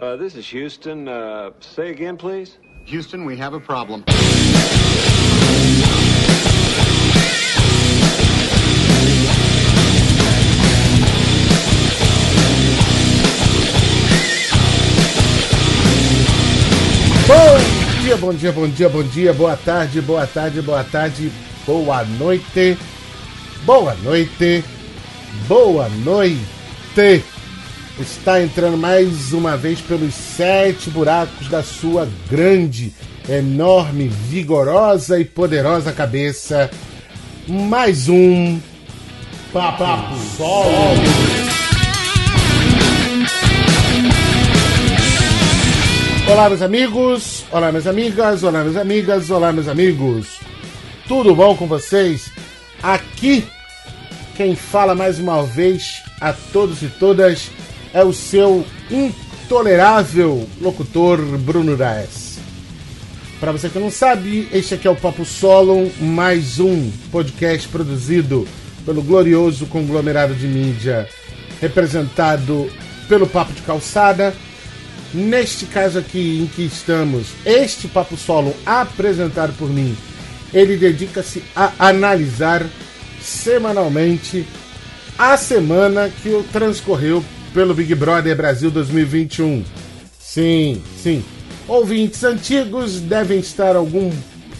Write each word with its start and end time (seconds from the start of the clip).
Uh, 0.00 0.16
this 0.16 0.34
is 0.34 0.46
Houston. 0.48 1.06
Uh, 1.06 1.50
say 1.60 1.90
again, 1.90 2.16
please. 2.16 2.56
Houston, 2.86 3.26
we 3.26 3.36
have 3.36 3.52
a 3.52 3.60
problem. 3.60 4.02
Bom 17.28 17.60
dia, 18.02 18.16
bom 18.16 18.32
dia, 18.32 18.52
bom 18.52 18.68
dia, 18.68 18.88
bom 18.88 19.02
dia, 19.02 19.32
boa 19.34 19.54
tarde, 19.54 20.00
boa 20.00 20.26
tarde, 20.26 20.62
boa 20.62 20.82
tarde, 20.82 21.30
boa 21.66 22.04
noite, 22.18 22.78
boa 23.66 23.94
noite, 23.96 24.64
boa 25.46 25.88
noite. 26.02 27.29
Está 28.00 28.42
entrando 28.42 28.78
mais 28.78 29.34
uma 29.34 29.58
vez 29.58 29.78
pelos 29.78 30.14
sete 30.14 30.88
buracos 30.88 31.48
da 31.48 31.62
sua 31.62 32.08
grande, 32.30 32.94
enorme, 33.28 34.08
vigorosa 34.08 35.20
e 35.20 35.24
poderosa 35.26 35.92
cabeça. 35.92 36.70
Mais 37.46 38.08
um 38.08 38.58
Papo 39.52 39.84
Solo. 40.34 40.70
Olá, 46.26 46.48
meus 46.48 46.62
amigos, 46.62 47.44
olá, 47.52 47.70
minhas 47.70 47.86
amigas, 47.86 48.42
olá, 48.42 48.60
minhas 48.60 48.76
amigas, 48.78 49.30
olá, 49.30 49.52
meus 49.52 49.68
amigos. 49.68 50.40
Tudo 51.06 51.34
bom 51.34 51.54
com 51.54 51.66
vocês? 51.66 52.32
Aqui, 52.82 53.44
quem 54.36 54.56
fala 54.56 54.94
mais 54.94 55.18
uma 55.18 55.42
vez 55.42 56.02
a 56.18 56.32
todos 56.32 56.82
e 56.82 56.88
todas 56.88 57.50
é 57.92 58.04
o 58.04 58.12
seu 58.12 58.64
intolerável 58.90 60.48
locutor 60.60 61.18
Bruno 61.38 61.76
Daes. 61.76 62.38
Para 63.38 63.52
você 63.52 63.68
que 63.68 63.78
não 63.78 63.90
sabe, 63.90 64.48
este 64.52 64.74
aqui 64.74 64.86
é 64.86 64.90
o 64.90 64.96
Papo 64.96 65.24
Solo, 65.24 65.90
mais 66.00 66.60
um 66.60 66.90
podcast 67.10 67.66
produzido 67.68 68.46
pelo 68.84 69.02
glorioso 69.02 69.66
conglomerado 69.66 70.34
de 70.34 70.46
mídia 70.46 71.08
representado 71.60 72.70
pelo 73.08 73.26
Papo 73.26 73.52
de 73.52 73.62
Calçada 73.62 74.34
Neste 75.12 75.66
caso 75.66 75.98
aqui 75.98 76.40
em 76.40 76.46
que 76.46 76.62
estamos, 76.62 77.28
este 77.44 77.88
papo 77.88 78.16
solo 78.16 78.54
apresentado 78.64 79.52
por 79.54 79.68
mim, 79.68 79.96
ele 80.54 80.76
dedica-se 80.76 81.42
a 81.54 81.72
analisar 81.80 82.64
semanalmente 83.20 84.46
a 85.18 85.36
semana 85.36 86.08
que 86.22 86.44
transcorreu 86.52 87.24
pelo 87.52 87.74
Big 87.74 87.94
Brother 87.94 88.36
Brasil 88.36 88.70
2021. 88.70 89.64
Sim, 90.18 90.82
sim. 91.02 91.24
Ouvintes 91.66 92.24
antigos 92.24 93.00
devem 93.00 93.38
estar 93.38 93.76
algum, 93.76 94.10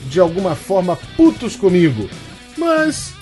de 0.08 0.20
alguma 0.20 0.54
forma 0.54 0.98
putos 1.16 1.56
comigo, 1.56 2.08
mas 2.56 3.12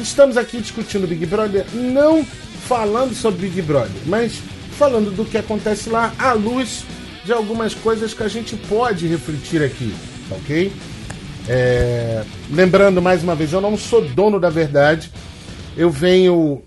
estamos 0.00 0.36
aqui 0.36 0.60
discutindo 0.60 1.06
Big 1.06 1.26
Brother, 1.26 1.66
não 1.74 2.24
falando 2.66 3.14
sobre 3.14 3.48
Big 3.48 3.62
Brother, 3.62 3.90
mas 4.06 4.40
falando 4.76 5.10
do 5.10 5.24
que 5.24 5.38
acontece 5.38 5.88
lá 5.88 6.12
à 6.18 6.32
luz 6.32 6.84
de 7.24 7.32
algumas 7.32 7.74
coisas 7.74 8.14
que 8.14 8.22
a 8.22 8.28
gente 8.28 8.56
pode 8.56 9.06
refletir 9.06 9.62
aqui, 9.62 9.94
ok? 10.30 10.72
É... 11.48 12.24
Lembrando 12.50 13.02
mais 13.02 13.22
uma 13.22 13.34
vez, 13.34 13.52
eu 13.52 13.60
não 13.60 13.76
sou 13.76 14.02
dono 14.02 14.38
da 14.38 14.50
verdade, 14.50 15.10
eu 15.76 15.90
venho 15.90 16.62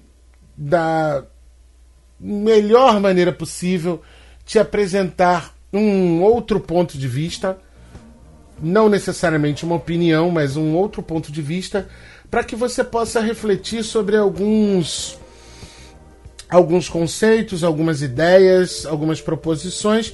da 0.57 1.23
melhor 2.21 2.99
maneira 2.99 3.31
possível 3.31 4.01
te 4.45 4.59
apresentar 4.59 5.55
um 5.73 6.21
outro 6.21 6.59
ponto 6.59 6.97
de 6.97 7.07
vista, 7.07 7.57
não 8.61 8.89
necessariamente 8.89 9.65
uma 9.65 9.75
opinião, 9.75 10.29
mas 10.29 10.55
um 10.55 10.75
outro 10.75 11.01
ponto 11.01 11.31
de 11.31 11.41
vista, 11.41 11.87
para 12.29 12.43
que 12.43 12.55
você 12.55 12.83
possa 12.83 13.19
refletir 13.21 13.83
sobre 13.83 14.15
alguns 14.15 15.19
alguns 16.49 16.89
conceitos, 16.89 17.63
algumas 17.63 18.01
ideias, 18.01 18.85
algumas 18.85 19.21
proposições 19.21 20.13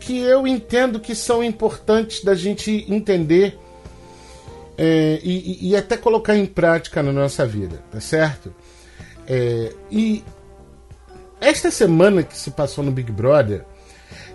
que 0.00 0.18
eu 0.18 0.44
entendo 0.46 0.98
que 0.98 1.14
são 1.14 1.42
importantes 1.42 2.24
da 2.24 2.34
gente 2.34 2.84
entender 2.88 3.56
é, 4.76 5.20
e, 5.22 5.70
e, 5.70 5.76
até 5.76 5.96
colocar 5.96 6.36
em 6.36 6.44
prática 6.44 7.02
na 7.02 7.12
nossa 7.12 7.46
vida, 7.46 7.82
tá 7.90 7.98
certo? 7.98 8.54
É, 9.26 9.72
e 9.90 10.22
esta 11.48 11.70
semana 11.70 12.22
que 12.22 12.36
se 12.36 12.50
passou 12.50 12.82
no 12.84 12.90
Big 12.90 13.10
Brother, 13.10 13.64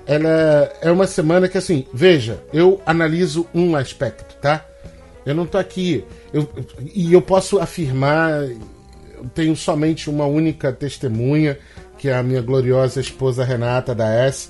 ela 0.06 0.72
é 0.82 0.92
uma 0.92 1.08
semana 1.08 1.48
que, 1.48 1.58
assim, 1.58 1.86
veja, 1.94 2.44
eu 2.54 2.82
analiso 2.86 3.48
um 3.54 3.76
aspecto, 3.76 4.36
tá? 4.38 4.66
Eu 5.26 5.36
não 5.36 5.46
tô 5.46 5.58
aqui. 5.58 6.04
Eu, 6.34 6.50
e 6.94 7.14
eu 7.14 7.22
posso 7.22 7.60
afirmar 7.60 8.44
tenho 9.34 9.56
somente 9.56 10.10
uma 10.10 10.26
única 10.26 10.72
testemunha, 10.72 11.58
que 11.98 12.10
é 12.10 12.16
a 12.16 12.24
minha 12.24 12.42
gloriosa 12.42 13.00
esposa 13.00 13.44
Renata 13.44 13.94
da 13.94 14.10
S. 14.10 14.50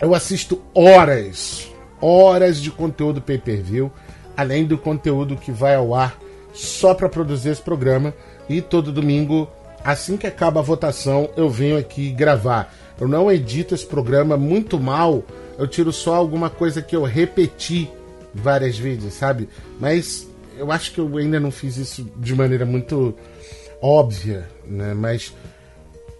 Eu 0.00 0.14
assisto 0.14 0.62
horas, 0.74 1.70
horas 2.00 2.60
de 2.60 2.70
conteúdo 2.70 3.22
pay-per-view, 3.22 3.90
além 4.36 4.64
do 4.64 4.76
conteúdo 4.76 5.36
que 5.36 5.50
vai 5.50 5.74
ao 5.74 5.94
ar 5.94 6.18
só 6.52 6.94
para 6.94 7.08
produzir 7.08 7.50
esse 7.50 7.62
programa. 7.62 8.12
E 8.48 8.60
todo 8.60 8.92
domingo, 8.92 9.48
assim 9.84 10.16
que 10.16 10.26
acaba 10.26 10.60
a 10.60 10.62
votação, 10.62 11.28
eu 11.36 11.50
venho 11.50 11.76
aqui 11.76 12.10
gravar. 12.10 12.74
Eu 12.98 13.06
não 13.06 13.30
edito 13.30 13.74
esse 13.74 13.86
programa 13.86 14.36
muito 14.36 14.80
mal, 14.80 15.22
eu 15.58 15.68
tiro 15.68 15.92
só 15.92 16.14
alguma 16.14 16.48
coisa 16.48 16.80
que 16.80 16.96
eu 16.96 17.02
repeti 17.02 17.90
várias 18.32 18.78
vezes, 18.78 19.14
sabe? 19.14 19.48
Mas 19.78 20.28
eu 20.56 20.72
acho 20.72 20.92
que 20.92 21.00
eu 21.00 21.16
ainda 21.16 21.38
não 21.38 21.50
fiz 21.50 21.76
isso 21.76 22.08
de 22.16 22.34
maneira 22.34 22.64
muito 22.64 23.14
óbvia, 23.80 24.48
né? 24.66 24.94
Mas 24.94 25.34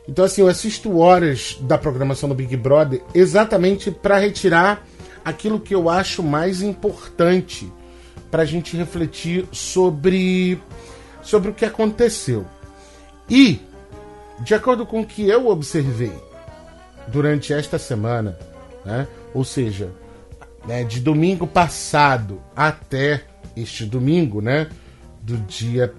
então 0.06 0.24
assim, 0.24 0.42
eu 0.42 0.48
assisto 0.48 0.98
horas 0.98 1.56
da 1.62 1.78
programação 1.78 2.28
do 2.28 2.34
Big 2.34 2.56
Brother 2.56 3.00
exatamente 3.14 3.90
para 3.90 4.18
retirar 4.18 4.86
aquilo 5.24 5.58
que 5.58 5.74
eu 5.74 5.88
acho 5.88 6.22
mais 6.22 6.60
importante 6.60 7.72
para 8.30 8.42
a 8.42 8.46
gente 8.46 8.76
refletir 8.76 9.46
sobre 9.50 10.60
sobre 11.22 11.50
o 11.50 11.54
que 11.54 11.64
aconteceu. 11.64 12.44
E 13.28 13.60
de 14.40 14.54
acordo 14.54 14.84
com 14.84 15.00
o 15.00 15.06
que 15.06 15.28
eu 15.28 15.48
observei 15.48 16.12
durante 17.08 17.52
esta 17.52 17.78
semana, 17.78 18.38
né? 18.84 19.06
Ou 19.32 19.44
seja, 19.44 19.90
né, 20.66 20.84
de 20.84 21.00
domingo 21.00 21.46
passado 21.46 22.40
até 22.54 23.24
este 23.56 23.84
domingo, 23.84 24.40
né? 24.40 24.68
Do 25.22 25.38
dia 25.38 25.92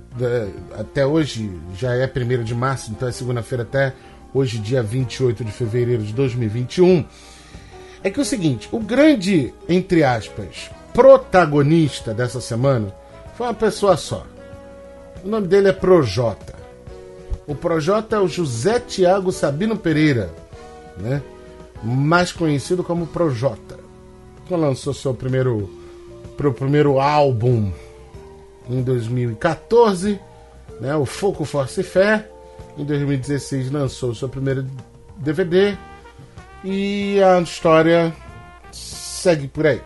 até 0.77 1.05
hoje, 1.05 1.51
já 1.75 1.95
é 1.95 2.05
1 2.05 2.43
de 2.43 2.53
março, 2.53 2.91
então 2.91 3.07
é 3.07 3.11
segunda-feira 3.11 3.63
até 3.63 3.93
hoje, 4.33 4.59
dia 4.59 4.83
28 4.83 5.43
de 5.43 5.51
fevereiro 5.51 6.03
de 6.03 6.13
2021. 6.13 7.05
É 8.03 8.09
que 8.11 8.19
é 8.19 8.21
o 8.21 8.25
seguinte, 8.25 8.69
o 8.71 8.79
grande, 8.79 9.51
entre 9.67 10.03
aspas, 10.03 10.69
protagonista 10.93 12.13
dessa 12.13 12.39
semana 12.39 12.93
foi 13.35 13.47
uma 13.47 13.53
pessoa 13.53 13.97
só. 13.97 14.25
O 15.23 15.27
nome 15.27 15.47
dele 15.47 15.69
é 15.69 15.73
Projota. 15.73 16.54
O 17.47 17.53
Projota 17.53 18.15
é 18.15 18.19
o 18.19 18.27
José 18.27 18.79
Tiago 18.79 19.31
Sabino 19.31 19.77
Pereira, 19.77 20.33
né? 20.97 21.21
mais 21.83 22.31
conhecido 22.31 22.83
como 22.83 23.05
Projota, 23.05 23.77
que 24.47 24.55
lançou 24.55 24.93
seu 24.93 25.13
primeiro 25.13 25.69
para 26.35 26.49
o 26.49 26.53
primeiro 26.53 26.99
álbum 26.99 27.71
em 28.69 28.81
2014, 28.81 30.19
né, 30.81 30.95
o 30.95 31.05
Foco 31.05 31.45
Força 31.45 31.81
e 31.81 31.83
Fé. 31.83 32.29
Em 32.77 32.83
2016 32.83 33.71
lançou 33.71 34.13
seu 34.13 34.27
primeiro 34.27 34.65
DVD 35.17 35.77
e 36.63 37.21
a 37.21 37.39
história 37.39 38.13
segue 38.71 39.47
por 39.47 39.65
aí. 39.65 39.81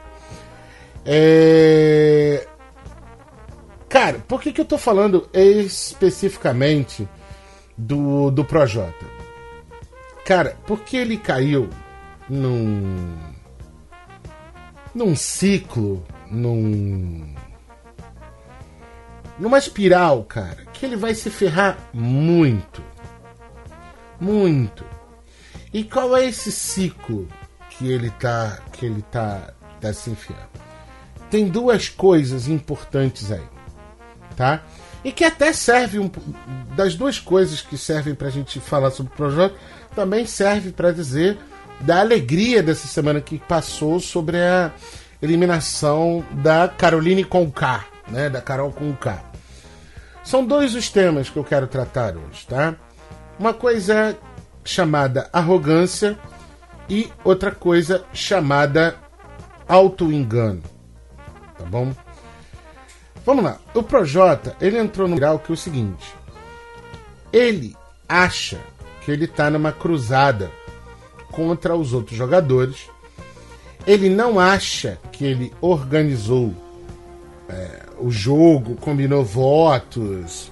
É... 1.05 2.47
Cara, 3.87 4.19
por 4.27 4.41
que, 4.41 4.51
que 4.51 4.61
eu 4.61 4.65
tô 4.65 4.77
falando 4.77 5.27
especificamente 5.33 7.07
do, 7.79 8.29
do 8.29 8.43
Projota? 8.43 9.05
Cara, 10.25 10.57
porque 10.67 10.97
ele 10.97 11.17
caiu 11.17 11.69
num, 12.29 13.15
num 14.93 15.15
ciclo 15.15 16.05
num. 16.29 17.33
numa 19.39 19.57
espiral, 19.57 20.23
cara, 20.23 20.65
que 20.73 20.85
ele 20.85 20.95
vai 20.95 21.15
se 21.15 21.29
ferrar 21.29 21.77
muito. 21.93 22.83
Muito. 24.19 24.85
E 25.73 25.83
qual 25.83 26.15
é 26.15 26.25
esse 26.25 26.51
ciclo 26.51 27.27
que 27.69 27.89
ele 27.89 28.11
tá 28.11 28.59
que 28.73 28.85
ele 28.85 29.01
tá, 29.03 29.53
tá 29.79 29.93
se 29.93 30.09
enfiando? 30.09 30.49
Tem 31.29 31.47
duas 31.47 31.87
coisas 31.89 32.47
importantes 32.47 33.31
aí, 33.31 33.47
tá? 34.35 34.63
E 35.03 35.11
que 35.11 35.23
até 35.23 35.53
serve 35.53 35.99
um 35.99 36.09
das 36.75 36.95
duas 36.95 37.19
coisas 37.19 37.61
que 37.61 37.77
servem 37.77 38.13
para 38.13 38.27
a 38.27 38.31
gente 38.31 38.59
falar 38.59 38.91
sobre 38.91 39.13
o 39.13 39.15
projeto, 39.15 39.55
também 39.95 40.25
serve 40.25 40.71
para 40.71 40.91
dizer 40.91 41.37
da 41.81 41.99
alegria 42.01 42.61
dessa 42.61 42.87
semana 42.87 43.21
que 43.21 43.37
passou 43.37 43.99
sobre 43.99 44.37
a 44.37 44.71
eliminação 45.21 46.23
da 46.31 46.67
Caroline 46.67 47.23
Conká, 47.23 47.85
né? 48.07 48.29
Da 48.29 48.41
Carol 48.41 48.71
Conká. 48.71 49.23
São 50.23 50.45
dois 50.45 50.75
os 50.75 50.89
temas 50.89 51.29
que 51.29 51.37
eu 51.37 51.43
quero 51.43 51.67
tratar 51.67 52.15
hoje, 52.15 52.45
tá? 52.47 52.75
Uma 53.39 53.53
coisa 53.53 54.17
chamada 54.63 55.29
arrogância 55.31 56.17
e 56.89 57.09
outra 57.23 57.51
coisa 57.51 58.03
chamada 58.13 58.95
auto-engano. 59.67 60.61
Tá 61.57 61.65
bom? 61.65 61.93
Vamos 63.29 63.43
lá. 63.43 63.59
O 63.75 63.83
Projota, 63.83 64.55
ele 64.59 64.79
entrou 64.79 65.07
no 65.07 65.15
grau 65.15 65.37
que 65.37 65.51
é 65.51 65.53
o 65.53 65.55
seguinte. 65.55 66.15
Ele 67.31 67.77
acha 68.07 68.57
que 69.05 69.11
ele 69.11 69.25
está 69.25 69.51
numa 69.51 69.71
cruzada 69.71 70.49
contra 71.31 71.75
os 71.75 71.93
outros 71.93 72.17
jogadores. 72.17 72.89
Ele 73.85 74.09
não 74.09 74.39
acha 74.39 74.97
que 75.11 75.23
ele 75.23 75.53
organizou 75.61 76.55
é, 77.47 77.81
o 77.99 78.09
jogo, 78.09 78.75
combinou 78.77 79.23
votos. 79.23 80.51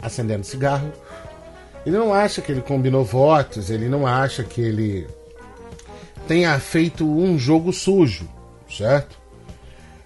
Acendendo 0.00 0.46
cigarro. 0.46 0.92
Ele 1.84 1.98
não 1.98 2.14
acha 2.14 2.40
que 2.40 2.52
ele 2.52 2.62
combinou 2.62 3.04
votos, 3.04 3.70
ele 3.70 3.88
não 3.88 4.06
acha 4.06 4.44
que 4.44 4.60
ele 4.60 5.08
tenha 6.26 6.58
feito 6.58 7.04
um 7.04 7.38
jogo 7.38 7.72
sujo, 7.72 8.28
certo? 8.70 9.16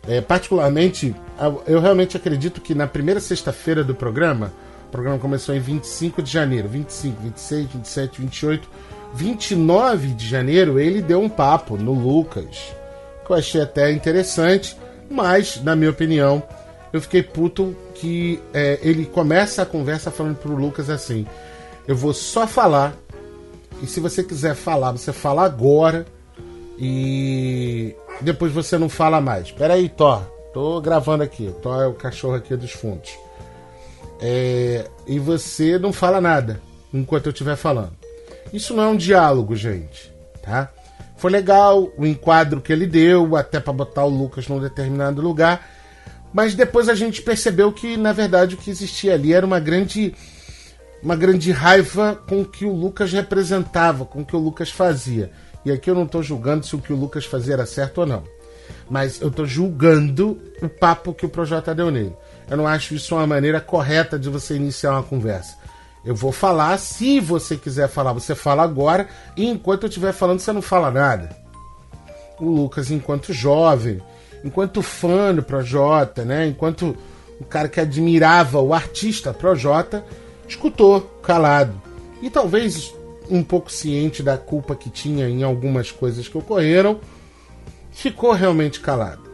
É, 0.06 0.20
particularmente, 0.20 1.14
eu 1.66 1.80
realmente 1.80 2.16
acredito 2.16 2.60
que 2.60 2.74
na 2.74 2.86
primeira 2.86 3.20
sexta-feira 3.20 3.84
do 3.84 3.94
programa, 3.94 4.52
o 4.88 4.90
programa 4.90 5.18
começou 5.18 5.54
em 5.54 5.60
25 5.60 6.22
de 6.22 6.30
janeiro, 6.30 6.68
25, 6.68 7.22
26, 7.22 7.66
27, 7.66 8.20
28, 8.22 8.68
29 9.14 10.08
de 10.08 10.26
janeiro, 10.26 10.78
ele 10.78 11.02
deu 11.02 11.20
um 11.20 11.28
papo 11.28 11.76
no 11.76 11.92
Lucas, 11.92 12.74
que 13.24 13.30
eu 13.30 13.36
achei 13.36 13.60
até 13.60 13.90
interessante, 13.92 14.76
mas, 15.10 15.62
na 15.62 15.76
minha 15.76 15.90
opinião, 15.90 16.42
eu 16.92 17.00
fiquei 17.00 17.22
puto 17.22 17.76
que 17.94 18.40
é, 18.54 18.78
ele 18.82 19.04
começa 19.04 19.62
a 19.62 19.66
conversa 19.66 20.10
falando 20.10 20.36
pro 20.36 20.54
Lucas 20.54 20.88
assim: 20.88 21.26
eu 21.86 21.96
vou 21.96 22.14
só 22.14 22.46
falar 22.46 22.94
e 23.82 23.86
se 23.86 24.00
você 24.00 24.22
quiser 24.22 24.54
falar, 24.54 24.92
você 24.92 25.12
fala 25.12 25.44
agora 25.44 26.06
e 26.78 27.94
depois 28.20 28.52
você 28.52 28.78
não 28.78 28.88
fala 28.88 29.20
mais. 29.20 29.50
Pera 29.50 29.74
aí, 29.74 29.88
Thor. 29.88 30.22
Tô 30.52 30.80
gravando 30.80 31.22
aqui. 31.22 31.52
Thor 31.62 31.82
é 31.82 31.86
o 31.86 31.94
cachorro 31.94 32.34
aqui 32.34 32.56
dos 32.56 32.72
fundos. 32.72 33.10
É, 34.20 34.88
e 35.06 35.18
você 35.18 35.78
não 35.78 35.92
fala 35.92 36.20
nada 36.20 36.60
enquanto 36.92 37.26
eu 37.26 37.32
estiver 37.32 37.56
falando. 37.56 37.92
Isso 38.52 38.74
não 38.74 38.82
é 38.82 38.88
um 38.88 38.96
diálogo, 38.96 39.54
gente, 39.54 40.12
tá? 40.42 40.70
Foi 41.16 41.30
legal 41.30 41.92
o 41.96 42.06
enquadro 42.06 42.60
que 42.60 42.72
ele 42.72 42.86
deu, 42.86 43.36
até 43.36 43.60
para 43.60 43.72
botar 43.72 44.04
o 44.04 44.08
Lucas 44.08 44.48
num 44.48 44.60
determinado 44.60 45.20
lugar, 45.20 45.68
mas 46.32 46.54
depois 46.54 46.88
a 46.88 46.94
gente 46.94 47.22
percebeu 47.22 47.72
que 47.72 47.96
na 47.96 48.12
verdade 48.12 48.54
o 48.54 48.58
que 48.58 48.70
existia 48.70 49.14
ali 49.14 49.32
era 49.32 49.44
uma 49.44 49.60
grande 49.60 50.14
uma 51.02 51.16
grande 51.16 51.52
raiva 51.52 52.20
com 52.28 52.42
o 52.42 52.44
que 52.44 52.64
o 52.64 52.72
Lucas 52.72 53.12
representava, 53.12 54.04
com 54.04 54.22
o 54.22 54.24
que 54.24 54.34
o 54.34 54.38
Lucas 54.38 54.70
fazia. 54.70 55.30
E 55.64 55.72
aqui 55.72 55.90
eu 55.90 55.94
não 55.94 56.04
estou 56.04 56.22
julgando 56.22 56.64
se 56.66 56.74
o 56.74 56.80
que 56.80 56.92
o 56.92 56.96
Lucas 56.96 57.24
fazia 57.24 57.54
era 57.54 57.66
certo 57.66 57.98
ou 57.98 58.06
não. 58.06 58.24
Mas 58.90 59.20
eu 59.20 59.28
estou 59.28 59.46
julgando 59.46 60.38
o 60.62 60.68
papo 60.68 61.14
que 61.14 61.26
o 61.26 61.28
Projota 61.28 61.74
deu 61.74 61.90
nele. 61.90 62.14
Eu 62.50 62.56
não 62.56 62.66
acho 62.66 62.94
isso 62.94 63.14
uma 63.14 63.26
maneira 63.26 63.60
correta 63.60 64.18
de 64.18 64.28
você 64.28 64.56
iniciar 64.56 64.92
uma 64.92 65.02
conversa. 65.02 65.56
Eu 66.04 66.14
vou 66.14 66.32
falar, 66.32 66.78
se 66.78 67.20
você 67.20 67.56
quiser 67.56 67.88
falar, 67.88 68.12
você 68.12 68.34
fala 68.34 68.62
agora, 68.62 69.08
e 69.36 69.46
enquanto 69.46 69.82
eu 69.82 69.88
estiver 69.88 70.12
falando, 70.12 70.40
você 70.40 70.52
não 70.52 70.62
fala 70.62 70.90
nada. 70.90 71.36
O 72.40 72.48
Lucas, 72.48 72.90
enquanto 72.90 73.32
jovem, 73.32 74.00
enquanto 74.44 74.80
fã 74.80 75.34
do 75.34 75.42
Projota, 75.42 76.24
né? 76.24 76.46
enquanto 76.46 76.96
o 77.40 77.44
cara 77.44 77.68
que 77.68 77.80
admirava 77.80 78.60
o 78.60 78.72
artista 78.72 79.34
Projota, 79.34 80.04
escutou, 80.48 81.02
calado. 81.22 81.80
E 82.22 82.30
talvez 82.30 82.94
um 83.30 83.42
pouco 83.42 83.70
ciente 83.70 84.22
da 84.22 84.36
culpa 84.36 84.74
que 84.74 84.90
tinha 84.90 85.28
em 85.28 85.42
algumas 85.42 85.92
coisas 85.92 86.26
que 86.26 86.38
ocorreram, 86.38 86.98
ficou 87.92 88.32
realmente 88.32 88.80
calado. 88.80 89.28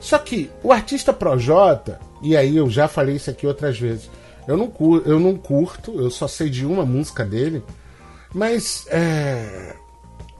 Só 0.00 0.18
que 0.18 0.50
o 0.62 0.72
artista 0.72 1.12
Projota, 1.12 2.00
e 2.20 2.36
aí 2.36 2.56
eu 2.56 2.68
já 2.68 2.88
falei 2.88 3.16
isso 3.16 3.30
aqui 3.30 3.46
outras 3.46 3.78
vezes, 3.78 4.10
eu 4.48 4.56
não, 4.56 4.66
curto, 4.66 5.08
eu 5.08 5.20
não 5.20 5.36
curto, 5.36 6.00
eu 6.00 6.10
só 6.10 6.26
sei 6.26 6.50
de 6.50 6.66
uma 6.66 6.84
música 6.84 7.24
dele, 7.24 7.62
mas 8.34 8.86
é, 8.88 9.76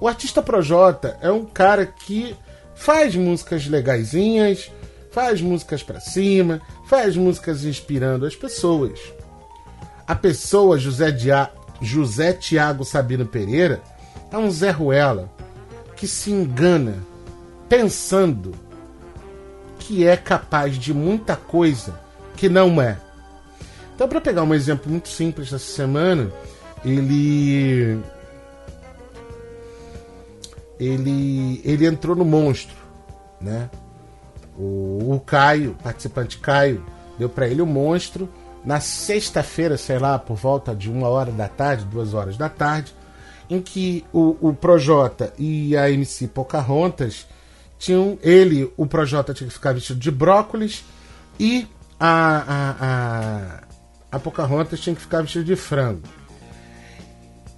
o 0.01 0.09
artista 0.09 0.43
Projota 0.43 1.17
é 1.21 1.31
um 1.31 1.45
cara 1.45 1.87
que 1.87 2.35
faz 2.75 3.15
músicas 3.15 3.69
legaisinhas, 3.69 4.73
faz 5.13 5.41
músicas 5.41 5.85
para 5.85 6.01
cima, 6.01 6.61
faz 6.87 7.17
músicas 7.17 7.65
inspirando 7.65 8.27
as 8.27 8.35
pessoas 8.35 8.99
a 10.13 10.15
pessoa 10.15 10.79
José, 10.79 11.11
Dia, 11.11 11.51
José 11.81 12.35
Tiago 12.35 12.85
Sabino 12.85 13.25
Pereira 13.25 13.81
é 14.31 14.37
um 14.37 14.51
Zé 14.51 14.71
Ruela 14.71 15.33
que 15.97 16.07
se 16.07 16.31
engana 16.31 17.03
pensando 17.67 18.53
que 19.79 20.07
é 20.07 20.15
capaz 20.15 20.77
de 20.77 20.93
muita 20.93 21.35
coisa 21.35 21.99
que 22.37 22.47
não 22.47 22.81
é. 22.81 22.99
Então, 23.95 24.07
para 24.07 24.21
pegar 24.21 24.43
um 24.43 24.53
exemplo 24.53 24.91
muito 24.91 25.09
simples 25.09 25.51
dessa 25.51 25.65
semana, 25.65 26.31
ele 26.85 27.99
ele 30.79 31.63
ele 31.65 31.87
entrou 31.87 32.15
no 32.15 32.25
monstro, 32.27 32.77
né? 33.41 33.71
O, 34.59 35.15
o 35.15 35.21
Caio, 35.21 35.75
participante 35.83 36.37
Caio, 36.37 36.85
deu 37.19 37.31
para 37.31 37.49
ele 37.49 37.63
o 37.63 37.67
monstro 37.67 38.29
na 38.65 38.81
sexta-feira, 38.81 39.77
sei 39.77 39.99
lá, 39.99 40.19
por 40.19 40.37
volta 40.37 40.75
de 40.75 40.91
uma 40.91 41.09
hora 41.09 41.33
da 41.33 41.49
tarde, 41.49 41.85
duas 41.85 42.15
horas 42.15 42.37
da 42.37 42.49
tarde, 42.49 42.95
em 43.51 43.61
que 43.61 44.05
o, 44.13 44.37
o 44.41 44.55
Projota 44.55 45.33
e 45.39 45.77
a 45.77 45.91
MC 45.91 46.29
Pocahontas 46.29 47.27
tinham. 47.79 48.19
Ele, 48.23 48.73
o 48.77 48.87
Projota, 48.87 49.35
tinha 49.35 49.49
que 49.49 49.55
ficar 49.55 49.73
vestido 49.75 49.99
de 49.99 50.11
brócolis 50.11 50.85
e 51.39 51.67
a, 51.99 52.37
a, 52.47 52.77
a, 52.81 54.17
a 54.17 54.19
Pocahontas 54.19 54.81
tinha 54.81 54.95
que 54.95 55.03
ficar 55.03 55.23
vestido 55.23 55.45
de 55.45 55.57
frango. 55.57 56.03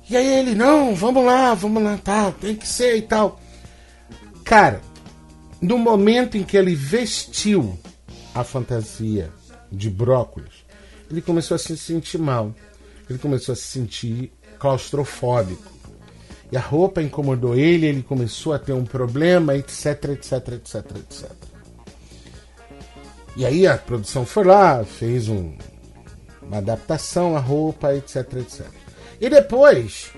E 0.08 0.16
aí 0.16 0.38
ele, 0.38 0.54
não, 0.54 0.94
vamos 0.94 1.24
lá, 1.24 1.54
vamos 1.54 1.82
lá, 1.82 1.96
tá, 1.96 2.30
tem 2.32 2.54
que 2.56 2.66
ser 2.66 2.96
e 2.96 3.02
tal. 3.02 3.40
Cara, 4.44 4.80
no 5.60 5.78
momento 5.78 6.36
em 6.36 6.42
que 6.42 6.56
ele 6.56 6.74
vestiu 6.74 7.78
a 8.34 8.44
fantasia 8.44 9.30
de 9.72 9.88
brócolis, 9.88 10.63
ele 11.10 11.20
começou 11.20 11.54
a 11.54 11.58
se 11.58 11.76
sentir 11.76 12.18
mal. 12.18 12.54
Ele 13.08 13.18
começou 13.18 13.52
a 13.52 13.56
se 13.56 13.62
sentir 13.62 14.32
claustrofóbico. 14.58 15.72
E 16.50 16.56
a 16.56 16.60
roupa 16.60 17.02
incomodou 17.02 17.54
ele, 17.54 17.86
ele 17.86 18.02
começou 18.02 18.52
a 18.52 18.58
ter 18.58 18.72
um 18.72 18.84
problema, 18.84 19.56
etc, 19.56 20.04
etc, 20.10 20.32
etc, 20.52 20.74
etc. 20.96 21.30
E 23.36 23.44
aí 23.44 23.66
a 23.66 23.76
produção 23.76 24.24
foi 24.24 24.44
lá, 24.44 24.84
fez 24.84 25.28
um, 25.28 25.52
uma 26.40 26.58
adaptação 26.58 27.36
à 27.36 27.40
roupa, 27.40 27.94
etc, 27.94 28.34
etc. 28.34 28.66
E 29.20 29.28
depois 29.28 30.12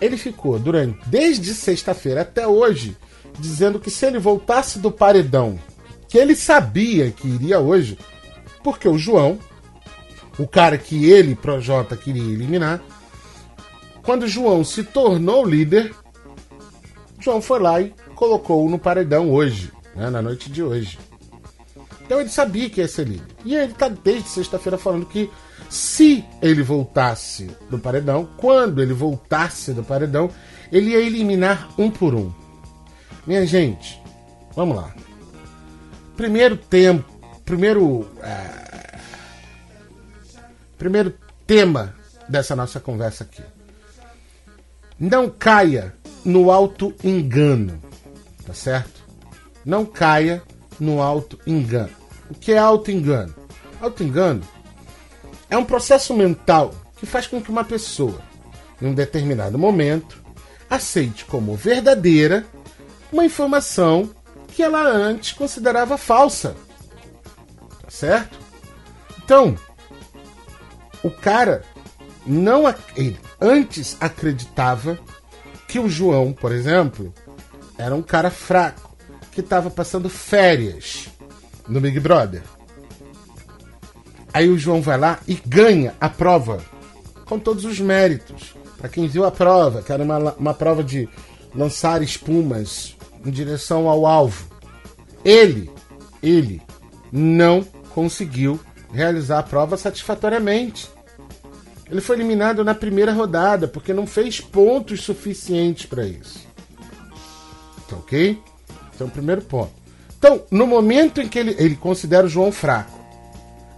ele 0.00 0.16
ficou 0.16 0.58
durante 0.58 0.98
desde 1.08 1.52
sexta-feira 1.54 2.22
até 2.22 2.46
hoje 2.46 2.96
dizendo 3.38 3.80
que 3.80 3.90
se 3.90 4.06
ele 4.06 4.18
voltasse 4.18 4.78
do 4.78 4.90
paredão, 4.90 5.58
que 6.08 6.18
ele 6.18 6.36
sabia 6.36 7.10
que 7.10 7.28
iria 7.28 7.58
hoje, 7.58 7.98
porque 8.62 8.88
o 8.88 8.98
João 8.98 9.38
o 10.40 10.48
cara 10.48 10.78
que 10.78 11.10
ele, 11.10 11.34
Projota, 11.34 11.96
queria 11.96 12.22
eliminar. 12.22 12.80
Quando 14.02 14.26
João 14.26 14.64
se 14.64 14.82
tornou 14.82 15.44
líder, 15.44 15.94
João 17.18 17.42
foi 17.42 17.58
lá 17.58 17.80
e 17.80 17.92
colocou-o 18.14 18.70
no 18.70 18.78
paredão 18.78 19.30
hoje, 19.30 19.70
né, 19.94 20.08
na 20.08 20.22
noite 20.22 20.50
de 20.50 20.62
hoje. 20.62 20.98
Então 22.00 22.20
ele 22.20 22.30
sabia 22.30 22.70
que 22.70 22.80
ia 22.80 22.88
ser 22.88 23.06
líder. 23.06 23.26
E 23.44 23.54
ele 23.54 23.72
está 23.72 23.88
desde 23.88 24.30
sexta-feira 24.30 24.78
falando 24.78 25.04
que 25.04 25.30
se 25.68 26.24
ele 26.40 26.62
voltasse 26.62 27.50
do 27.68 27.78
paredão, 27.78 28.26
quando 28.38 28.80
ele 28.80 28.94
voltasse 28.94 29.74
do 29.74 29.84
paredão, 29.84 30.30
ele 30.72 30.92
ia 30.92 31.00
eliminar 31.00 31.68
um 31.76 31.90
por 31.90 32.14
um. 32.14 32.32
Minha 33.26 33.46
gente, 33.46 34.00
vamos 34.56 34.74
lá. 34.74 34.94
Primeiro 36.16 36.56
tempo, 36.56 37.04
primeiro. 37.44 38.08
É 38.22 38.59
Primeiro 40.80 41.12
tema 41.46 41.94
dessa 42.26 42.56
nossa 42.56 42.80
conversa 42.80 43.22
aqui. 43.22 43.42
Não 44.98 45.28
caia 45.28 45.94
no 46.24 46.50
alto 46.50 46.94
engano, 47.04 47.78
tá 48.46 48.54
certo? 48.54 49.04
Não 49.62 49.84
caia 49.84 50.42
no 50.80 51.02
alto 51.02 51.38
engano. 51.46 51.92
O 52.30 52.34
que 52.34 52.52
é 52.52 52.56
alto 52.56 52.90
engano? 52.90 53.34
Alto 53.78 54.02
engano 54.02 54.42
é 55.50 55.58
um 55.58 55.66
processo 55.66 56.14
mental 56.14 56.74
que 56.96 57.04
faz 57.04 57.26
com 57.26 57.42
que 57.42 57.50
uma 57.50 57.62
pessoa, 57.62 58.22
em 58.80 58.86
um 58.86 58.94
determinado 58.94 59.58
momento, 59.58 60.18
aceite 60.70 61.26
como 61.26 61.56
verdadeira 61.56 62.46
uma 63.12 63.26
informação 63.26 64.08
que 64.48 64.62
ela 64.62 64.80
antes 64.80 65.32
considerava 65.32 65.98
falsa. 65.98 66.56
Tá 67.82 67.90
certo? 67.90 68.38
Então, 69.22 69.58
o 71.02 71.10
cara 71.10 71.62
não 72.26 72.64
ele 72.96 73.18
antes 73.40 73.96
acreditava 74.00 74.98
que 75.66 75.78
o 75.78 75.88
João, 75.88 76.32
por 76.32 76.52
exemplo, 76.52 77.14
era 77.78 77.94
um 77.94 78.02
cara 78.02 78.30
fraco 78.30 78.96
que 79.32 79.40
estava 79.40 79.70
passando 79.70 80.08
férias 80.08 81.08
no 81.68 81.80
Big 81.80 81.98
Brother. 82.00 82.42
Aí 84.32 84.48
o 84.48 84.58
João 84.58 84.82
vai 84.82 84.98
lá 84.98 85.18
e 85.26 85.34
ganha 85.34 85.94
a 86.00 86.08
prova 86.08 86.62
com 87.24 87.38
todos 87.38 87.64
os 87.64 87.80
méritos. 87.80 88.54
Para 88.76 88.88
quem 88.88 89.06
viu 89.06 89.24
a 89.24 89.30
prova, 89.30 89.82
que 89.82 89.92
era 89.92 90.02
uma, 90.02 90.34
uma 90.34 90.54
prova 90.54 90.82
de 90.82 91.08
lançar 91.54 92.02
espumas 92.02 92.96
em 93.24 93.30
direção 93.30 93.88
ao 93.88 94.06
alvo. 94.06 94.46
Ele, 95.24 95.70
ele 96.22 96.62
não 97.12 97.62
conseguiu 97.94 98.58
realizar 98.92 99.38
a 99.38 99.42
prova 99.42 99.76
satisfatoriamente. 99.76 100.88
Ele 101.90 102.00
foi 102.00 102.16
eliminado 102.16 102.64
na 102.64 102.74
primeira 102.74 103.12
rodada 103.12 103.66
porque 103.66 103.92
não 103.92 104.06
fez 104.06 104.40
pontos 104.40 105.02
suficientes 105.02 105.86
para 105.86 106.06
isso. 106.06 106.46
Tá 107.88 107.96
ok? 107.96 108.40
Então, 108.94 109.08
primeiro 109.08 109.42
ponto. 109.42 109.72
Então, 110.18 110.42
no 110.50 110.66
momento 110.66 111.20
em 111.20 111.28
que 111.28 111.38
ele, 111.38 111.56
ele 111.58 111.74
considera 111.74 112.26
o 112.26 112.28
João 112.28 112.52
fraco, 112.52 112.98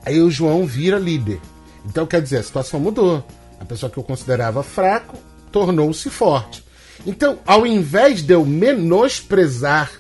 aí 0.05 0.21
o 0.21 0.31
João 0.31 0.67
vira 0.67 0.99
líder. 0.99 1.41
Então, 1.87 2.07
quer 2.07 2.21
dizer, 2.21 2.39
a 2.39 2.43
situação 2.43 2.81
mudou. 2.81 3.25
A 3.61 3.65
pessoa 3.65 3.89
que 3.89 3.99
eu 3.99 4.03
considerava 4.03 4.63
fraco 4.63 5.17
tornou-se 5.51 6.11
forte. 6.11 6.65
Então, 7.07 7.39
ao 7.47 7.67
invés 7.67 8.23
de 8.23 8.35
eu 8.35 8.45
menosprezar, 8.45 9.91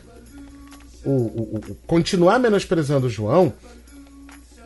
o, 1.04 1.10
o, 1.10 1.56
o, 1.56 1.74
continuar 1.86 2.38
menosprezando 2.38 3.06
o 3.06 3.10
João, 3.10 3.52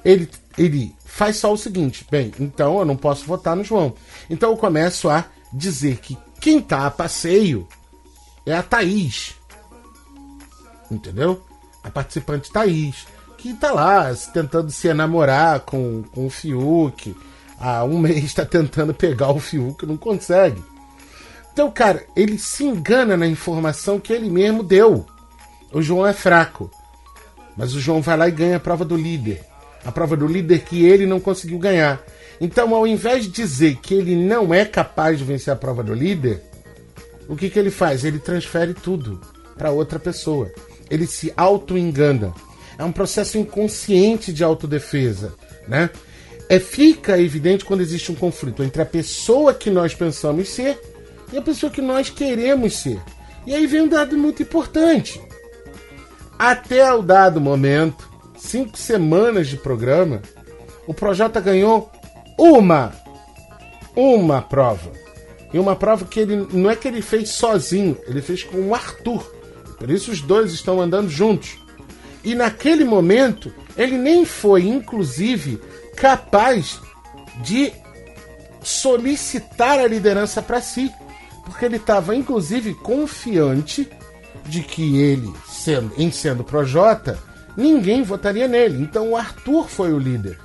ele, 0.07 0.31
ele 0.57 0.95
faz 1.05 1.37
só 1.37 1.53
o 1.53 1.57
seguinte: 1.57 2.07
bem, 2.09 2.33
então 2.39 2.79
eu 2.79 2.85
não 2.85 2.97
posso 2.97 3.27
votar 3.27 3.57
no 3.57 3.65
João. 3.65 3.93
Então 4.31 4.51
eu 4.51 4.57
começo 4.57 5.11
a 5.11 5.25
dizer 5.53 5.99
que 5.99 6.17
quem 6.41 6.63
tá 6.63 6.87
a 6.87 6.91
passeio 6.91 7.67
é 8.47 8.55
a 8.55 8.63
Thaís. 8.63 9.35
Entendeu? 10.89 11.45
A 11.83 11.91
participante 11.91 12.53
Thaís. 12.53 13.05
Que 13.37 13.53
tá 13.53 13.73
lá 13.73 14.15
tentando 14.33 14.71
se 14.71 14.87
enamorar 14.87 15.61
com, 15.61 16.05
com 16.15 16.27
o 16.27 16.31
Fiuk. 16.31 17.17
Há 17.59 17.83
um 17.83 17.99
mês 17.99 18.25
está 18.25 18.47
tentando 18.47 18.95
pegar 18.95 19.31
o 19.31 19.41
Fiuk 19.41 19.85
não 19.85 19.97
consegue. 19.97 20.63
Então, 21.53 21.71
cara, 21.71 22.07
ele 22.15 22.39
se 22.39 22.65
engana 22.65 23.17
na 23.17 23.27
informação 23.27 23.99
que 23.99 24.13
ele 24.13 24.31
mesmo 24.31 24.63
deu. 24.63 25.05
O 25.73 25.83
João 25.83 26.07
é 26.07 26.13
fraco. 26.13 26.71
Mas 27.57 27.75
o 27.75 27.81
João 27.81 28.01
vai 28.01 28.17
lá 28.17 28.29
e 28.29 28.33
ganha 28.33 28.59
a 28.59 28.61
prova 28.61 28.85
do 28.85 28.97
líder 28.97 29.45
a 29.87 29.93
prova 29.93 30.17
do 30.17 30.27
líder 30.27 30.65
que 30.65 30.85
ele 30.85 31.07
não 31.07 31.21
conseguiu 31.21 31.61
ganhar. 31.61 32.05
Então, 32.41 32.75
ao 32.75 32.87
invés 32.87 33.25
de 33.25 33.31
dizer 33.31 33.77
que 33.77 33.95
ele 33.95 34.17
não 34.17 34.53
é 34.53 34.65
capaz 34.65 35.17
de 35.17 35.25
vencer 35.25 35.53
a 35.53 35.57
prova 35.57 35.83
do 35.83 35.95
líder, 35.95 36.43
o 37.29 37.37
que, 37.37 37.49
que 37.49 37.57
ele 37.57 37.71
faz? 37.71 38.05
Ele 38.05 38.19
transfere 38.19 38.75
tudo 38.75 39.21
para 39.57 39.71
outra 39.71 40.01
pessoa. 40.01 40.51
Ele 40.91 41.07
se 41.07 41.33
auto-engana. 41.37 42.35
É 42.77 42.83
um 42.83 42.91
processo 42.91 43.39
inconsciente 43.39 44.33
de 44.33 44.43
autodefesa, 44.43 45.35
né? 45.69 45.89
É, 46.49 46.59
fica 46.59 47.19
evidente 47.19 47.65
quando 47.65 47.81
existe 47.81 48.11
um 48.11 48.15
conflito 48.15 48.63
entre 48.63 48.83
a 48.83 48.87
pessoa 48.87 49.55
que 49.55 49.71
nós 49.71 49.95
pensamos 49.95 50.49
ser 50.49 50.79
e 51.33 51.39
a 51.39 51.43
pessoa 51.43 51.71
que 51.71 51.81
nós 51.81 52.11
queremos 52.11 52.75
ser. 52.75 53.01
E 53.47 53.55
aí 53.55 53.67
vem 53.67 53.83
um 53.83 53.89
dado 53.89 54.17
muito 54.19 54.43
importante. 54.43 55.21
Até 56.39 56.93
o 56.93 57.03
dado 57.03 57.41
momento, 57.41 58.16
cinco 58.37 58.77
semanas 58.77 59.49
de 59.49 59.57
programa, 59.57 60.23
o 60.87 60.95
Projota 60.95 61.41
ganhou 61.41 61.91
uma, 62.39 62.93
uma 63.95 64.43
prova. 64.43 64.93
E 65.53 65.59
uma 65.59 65.77
prova 65.77 66.05
que 66.05 66.21
ele 66.21 66.47
não 66.53 66.71
é 66.71 66.77
que 66.77 66.89
ele 66.89 67.01
fez 67.01 67.31
sozinho, 67.31 67.97
ele 68.07 68.21
fez 68.21 68.43
com 68.43 68.69
o 68.69 68.75
Arthur. 68.75 69.23
Por 69.79 69.91
isso 69.91 70.11
os 70.11 70.21
dois 70.21 70.53
estão 70.53 70.81
andando 70.81 71.09
juntos. 71.09 71.57
E 72.25 72.35
naquele 72.35 72.85
momento, 72.85 73.53
ele 73.77 73.97
nem 73.97 74.25
foi, 74.25 74.67
inclusive, 74.67 75.61
capaz 75.97 76.81
de 77.43 77.73
solicitar 78.63 79.79
a 79.79 79.87
liderança 79.87 80.43
para 80.43 80.61
si. 80.61 80.91
Porque 81.45 81.65
ele 81.65 81.77
estava, 81.77 82.17
inclusive, 82.17 82.75
confiante 82.75 83.89
de 84.45 84.63
que 84.63 84.99
ele, 84.99 85.33
sendo, 85.49 85.93
em 85.97 86.11
sendo 86.11 86.43
Projota, 86.43 87.19
ninguém 87.57 88.03
votaria 88.03 88.47
nele. 88.47 88.83
Então 88.83 89.11
o 89.11 89.17
Arthur 89.17 89.69
foi 89.69 89.93
o 89.93 89.99
líder. 89.99 90.39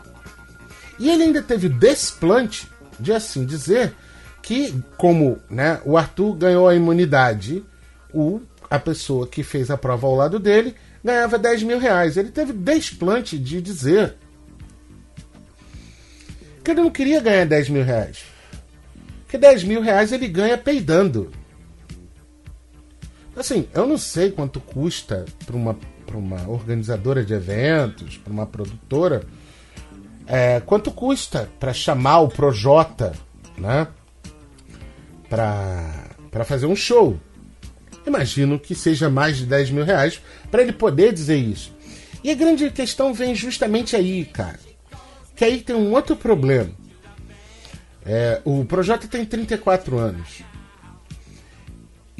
E 0.97 1.09
ele 1.09 1.23
ainda 1.23 1.41
teve 1.41 1.67
desplante 1.67 2.69
de 2.99 3.11
assim 3.11 3.45
dizer 3.45 3.93
que, 4.41 4.73
como 4.97 5.39
né, 5.49 5.81
o 5.85 5.97
Arthur 5.97 6.35
ganhou 6.35 6.67
a 6.67 6.75
imunidade, 6.75 7.63
o, 8.13 8.41
a 8.69 8.79
pessoa 8.79 9.27
que 9.27 9.43
fez 9.43 9.71
a 9.71 9.77
prova 9.77 10.07
ao 10.07 10.15
lado 10.15 10.39
dele 10.39 10.75
ganhava 11.03 11.37
10 11.37 11.63
mil 11.63 11.79
reais. 11.79 12.17
Ele 12.17 12.29
teve 12.29 12.53
desplante 12.53 13.37
de 13.37 13.61
dizer 13.61 14.15
que 16.63 16.71
ele 16.71 16.81
não 16.81 16.91
queria 16.91 17.19
ganhar 17.19 17.45
10 17.45 17.69
mil 17.69 17.83
reais. 17.83 18.23
Que 19.27 19.37
10 19.37 19.63
mil 19.63 19.81
reais 19.81 20.11
ele 20.11 20.27
ganha 20.27 20.57
peidando. 20.57 21.31
Assim, 23.35 23.67
eu 23.73 23.87
não 23.87 23.97
sei 23.97 24.29
quanto 24.29 24.59
custa 24.59 25.25
para 25.45 25.55
uma 25.55 25.73
para 26.11 26.19
uma 26.19 26.49
organizadora 26.49 27.23
de 27.23 27.33
eventos, 27.33 28.17
para 28.17 28.33
uma 28.33 28.45
produtora, 28.45 29.23
é, 30.27 30.59
quanto 30.59 30.91
custa 30.91 31.49
para 31.57 31.73
chamar 31.73 32.19
o 32.19 32.27
Projota, 32.27 33.13
né? 33.57 33.87
Para 35.29 36.43
fazer 36.43 36.65
um 36.65 36.75
show. 36.75 37.17
Imagino 38.05 38.59
que 38.59 38.75
seja 38.75 39.09
mais 39.09 39.37
de 39.37 39.45
10 39.45 39.71
mil 39.71 39.85
reais 39.85 40.21
para 40.49 40.61
ele 40.61 40.73
poder 40.73 41.13
dizer 41.13 41.37
isso. 41.37 41.73
E 42.23 42.29
a 42.29 42.35
grande 42.35 42.69
questão 42.69 43.13
vem 43.13 43.33
justamente 43.33 43.95
aí, 43.95 44.25
cara. 44.25 44.59
Que 45.35 45.45
aí 45.45 45.61
tem 45.61 45.75
um 45.75 45.93
outro 45.93 46.15
problema. 46.15 46.71
É, 48.05 48.41
o 48.43 48.65
Projota 48.65 49.07
tem 49.07 49.23
34 49.23 49.97
anos. 49.97 50.43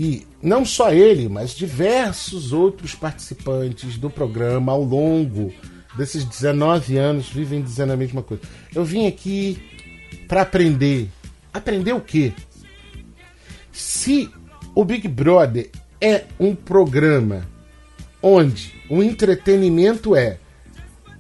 E 0.04 0.26
não 0.42 0.66
só 0.66 0.92
ele, 0.92 1.30
mas 1.30 1.52
diversos 1.52 2.52
outros 2.52 2.96
participantes 2.96 3.98
do 3.98 4.10
programa 4.10 4.72
ao 4.72 4.84
longo 4.84 5.54
desses 5.96 6.24
19 6.26 6.98
anos 6.98 7.30
vivem 7.30 7.62
dizendo 7.62 7.94
a 7.94 7.96
mesma 7.96 8.24
coisa. 8.24 8.42
Eu 8.74 8.84
vim 8.84 9.06
aqui 9.06 9.62
para 10.28 10.42
aprender. 10.42 11.08
Aprender 11.54 11.94
o 11.94 12.02
quê? 12.02 12.34
Se 13.72 14.28
o 14.74 14.84
Big 14.84 15.08
Brother 15.08 15.70
é 16.02 16.24
um 16.40 16.56
programa 16.56 17.48
onde 18.24 18.74
o 18.90 19.04
entretenimento 19.04 20.16
é 20.16 20.40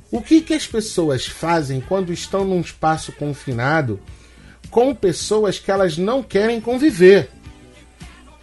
o 0.10 0.24
que, 0.24 0.42
que 0.42 0.56
as 0.56 0.66
pessoas 0.66 1.28
fazem 1.28 1.82
quando 1.82 2.12
estão 2.12 2.44
num 2.44 2.62
espaço 2.62 3.12
confinado 3.12 4.00
com 4.72 4.96
pessoas 4.96 5.60
que 5.60 5.70
elas 5.70 6.00
não 6.00 6.24
querem 6.24 6.60
conviver. 6.60 7.30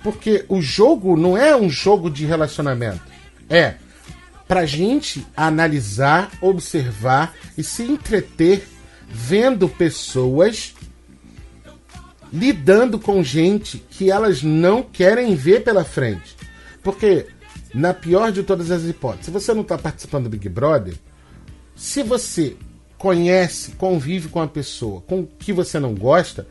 Porque 0.02 0.44
o 0.48 0.60
jogo 0.60 1.16
não 1.16 1.36
é 1.36 1.56
um 1.56 1.68
jogo 1.68 2.10
de 2.10 2.24
relacionamento. 2.24 3.02
É 3.48 3.74
pra 4.48 4.64
gente 4.64 5.26
analisar, 5.36 6.30
observar 6.40 7.34
e 7.56 7.62
se 7.62 7.82
entreter 7.82 8.66
vendo 9.06 9.68
pessoas 9.68 10.74
lidando 12.32 12.98
com 12.98 13.22
gente 13.22 13.78
que 13.90 14.10
elas 14.10 14.42
não 14.42 14.82
querem 14.82 15.34
ver 15.34 15.62
pela 15.62 15.84
frente. 15.84 16.36
Porque, 16.82 17.26
na 17.74 17.92
pior 17.92 18.32
de 18.32 18.42
todas 18.42 18.70
as 18.70 18.84
hipóteses, 18.84 19.26
se 19.26 19.30
você 19.30 19.52
não 19.52 19.62
está 19.62 19.76
participando 19.76 20.24
do 20.24 20.30
Big 20.30 20.48
Brother, 20.48 20.94
se 21.76 22.02
você 22.02 22.56
conhece, 22.96 23.72
convive 23.72 24.28
com 24.28 24.40
a 24.40 24.48
pessoa 24.48 25.00
com 25.02 25.26
que 25.26 25.52
você 25.52 25.78
não 25.78 25.94
gosta, 25.94 26.46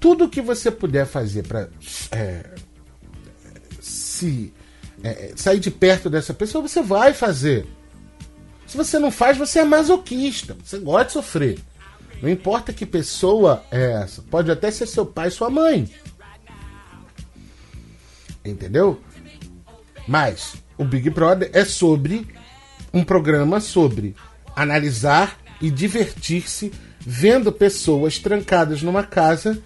tudo 0.00 0.28
que 0.28 0.40
você 0.40 0.70
puder 0.70 1.06
fazer 1.06 1.46
para 1.46 1.68
é, 2.10 2.54
se 3.80 4.52
é, 5.02 5.32
sair 5.36 5.60
de 5.60 5.70
perto 5.70 6.08
dessa 6.08 6.32
pessoa, 6.32 6.66
você 6.66 6.82
vai 6.82 7.12
fazer. 7.12 7.66
Se 8.66 8.76
você 8.76 8.98
não 8.98 9.10
faz, 9.10 9.36
você 9.36 9.60
é 9.60 9.64
masoquista. 9.64 10.56
Você 10.64 10.78
gosta 10.78 11.06
de 11.06 11.12
sofrer. 11.12 11.58
Não 12.20 12.28
importa 12.28 12.72
que 12.72 12.86
pessoa 12.86 13.64
é 13.70 13.92
essa. 13.92 14.22
Pode 14.22 14.50
até 14.50 14.70
ser 14.70 14.86
seu 14.86 15.06
pai, 15.06 15.30
sua 15.30 15.50
mãe. 15.50 15.88
Entendeu? 18.44 19.00
Mas 20.08 20.54
o 20.78 20.84
Big 20.84 21.10
Brother 21.10 21.50
é 21.52 21.64
sobre 21.64 22.26
um 22.92 23.04
programa 23.04 23.60
sobre 23.60 24.16
analisar 24.54 25.38
e 25.60 25.70
divertir-se 25.70 26.72
vendo 27.08 27.52
pessoas 27.52 28.18
trancadas 28.18 28.82
numa 28.82 29.04
casa 29.04 29.62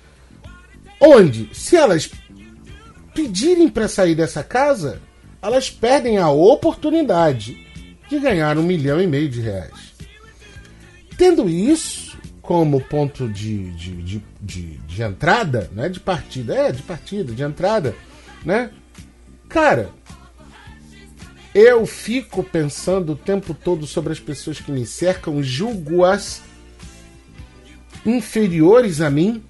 onde, 1.00 1.49
se 1.54 1.75
elas 1.75 2.11
pedirem 3.14 3.66
para 3.66 3.88
sair 3.88 4.14
dessa 4.14 4.44
casa, 4.44 5.00
elas 5.40 5.70
perdem 5.70 6.18
a 6.18 6.28
oportunidade 6.28 7.66
de 8.11 8.18
ganhar 8.18 8.59
um 8.59 8.62
milhão 8.62 9.00
e 9.00 9.06
meio 9.06 9.30
de 9.30 9.40
reais. 9.40 9.94
Tendo 11.16 11.49
isso 11.49 12.18
como 12.42 12.78
ponto 12.78 13.26
de, 13.26 13.70
de, 13.70 14.02
de, 14.02 14.23
de, 14.38 14.62
de 14.78 15.02
entrada, 15.02 15.70
né? 15.73 15.88
de 15.88 15.99
partida, 15.99 16.54
é, 16.54 16.73
de 16.73 16.82
partida, 16.82 17.32
de 17.32 17.42
entrada, 17.42 17.94
né? 18.44 18.70
Cara, 19.49 19.90
eu 21.54 21.87
fico 21.87 22.42
pensando 22.42 23.12
o 23.12 23.16
tempo 23.16 23.54
todo 23.54 23.87
sobre 23.87 24.12
as 24.12 24.20
pessoas 24.20 24.61
que 24.61 24.70
me 24.70 24.85
cercam, 24.85 25.42
julgo-as 25.42 26.42
inferiores 28.04 29.00
a 29.00 29.11
mim. 29.11 29.42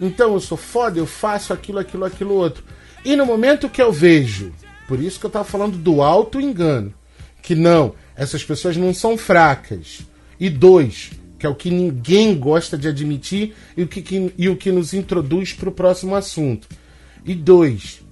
Então 0.00 0.34
eu 0.34 0.40
sou 0.40 0.58
foda, 0.58 0.98
eu 0.98 1.06
faço 1.06 1.52
aquilo, 1.52 1.78
aquilo, 1.78 2.04
aquilo 2.04 2.34
outro. 2.34 2.64
E 3.04 3.16
no 3.16 3.24
momento 3.24 3.68
que 3.68 3.80
eu 3.80 3.92
vejo, 3.92 4.52
por 4.86 5.00
isso 5.00 5.18
que 5.18 5.26
eu 5.26 5.28
estava 5.28 5.44
falando 5.44 5.78
do 5.78 6.02
auto 6.02 6.40
engano, 6.40 6.92
que 7.42 7.54
não, 7.54 7.94
essas 8.14 8.44
pessoas 8.44 8.76
não 8.76 8.92
são 8.92 9.16
fracas. 9.16 10.00
E 10.38 10.50
dois, 10.50 11.12
que 11.38 11.46
é 11.46 11.48
o 11.48 11.54
que 11.54 11.70
ninguém 11.70 12.38
gosta 12.38 12.76
de 12.76 12.88
admitir 12.88 13.54
e 13.76 13.82
o 13.82 13.88
que, 13.88 14.02
que 14.02 14.32
e 14.36 14.48
o 14.48 14.56
que 14.56 14.70
nos 14.72 14.92
introduz 14.92 15.52
para 15.52 15.68
o 15.68 15.72
próximo 15.72 16.14
assunto. 16.14 16.68
E 17.24 17.34
dois, 17.34 18.02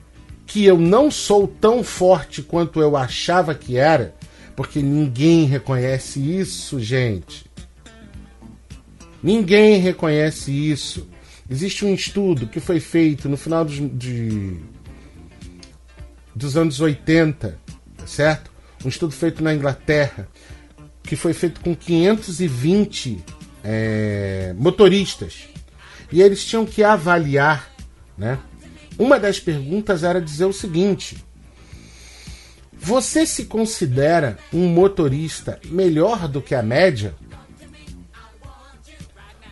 que 0.46 0.64
eu 0.64 0.78
não 0.78 1.10
sou 1.10 1.46
tão 1.46 1.82
forte 1.82 2.42
quanto 2.42 2.80
eu 2.80 2.96
achava 2.96 3.54
que 3.54 3.76
era, 3.76 4.14
porque 4.54 4.80
ninguém 4.80 5.44
reconhece 5.44 6.20
isso, 6.20 6.78
gente. 6.80 7.44
Ninguém 9.24 9.78
reconhece 9.78 10.52
isso. 10.52 11.08
Existe 11.48 11.82
um 11.82 11.94
estudo 11.94 12.46
que 12.46 12.60
foi 12.60 12.78
feito 12.78 13.26
no 13.26 13.38
final 13.38 13.64
dos, 13.64 13.76
de, 13.98 14.58
dos 16.34 16.58
anos 16.58 16.78
80, 16.78 17.58
tá 17.96 18.06
certo? 18.06 18.52
Um 18.84 18.88
estudo 18.90 19.12
feito 19.12 19.42
na 19.42 19.54
Inglaterra, 19.54 20.28
que 21.02 21.16
foi 21.16 21.32
feito 21.32 21.62
com 21.62 21.74
520 21.74 23.24
é, 23.64 24.54
motoristas. 24.58 25.48
E 26.12 26.20
eles 26.20 26.44
tinham 26.44 26.66
que 26.66 26.84
avaliar 26.84 27.72
né, 28.18 28.38
uma 28.98 29.18
das 29.18 29.40
perguntas 29.40 30.02
era 30.02 30.20
dizer 30.20 30.44
o 30.44 30.52
seguinte: 30.52 31.24
Você 32.74 33.24
se 33.24 33.46
considera 33.46 34.36
um 34.52 34.68
motorista 34.68 35.58
melhor 35.70 36.28
do 36.28 36.42
que 36.42 36.54
a 36.54 36.62
média? 36.62 37.14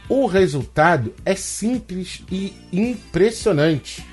O 0.09 0.27
resultado 0.27 1.15
é 1.25 1.35
simples 1.35 2.23
e 2.31 2.55
impressionante. 2.73 4.05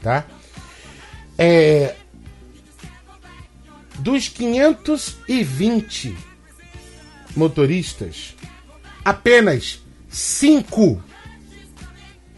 Tá? 0.00 0.26
É, 1.38 1.96
dos 3.98 4.28
520 4.28 6.16
motoristas, 7.34 8.34
apenas 9.04 9.80
5 10.08 11.02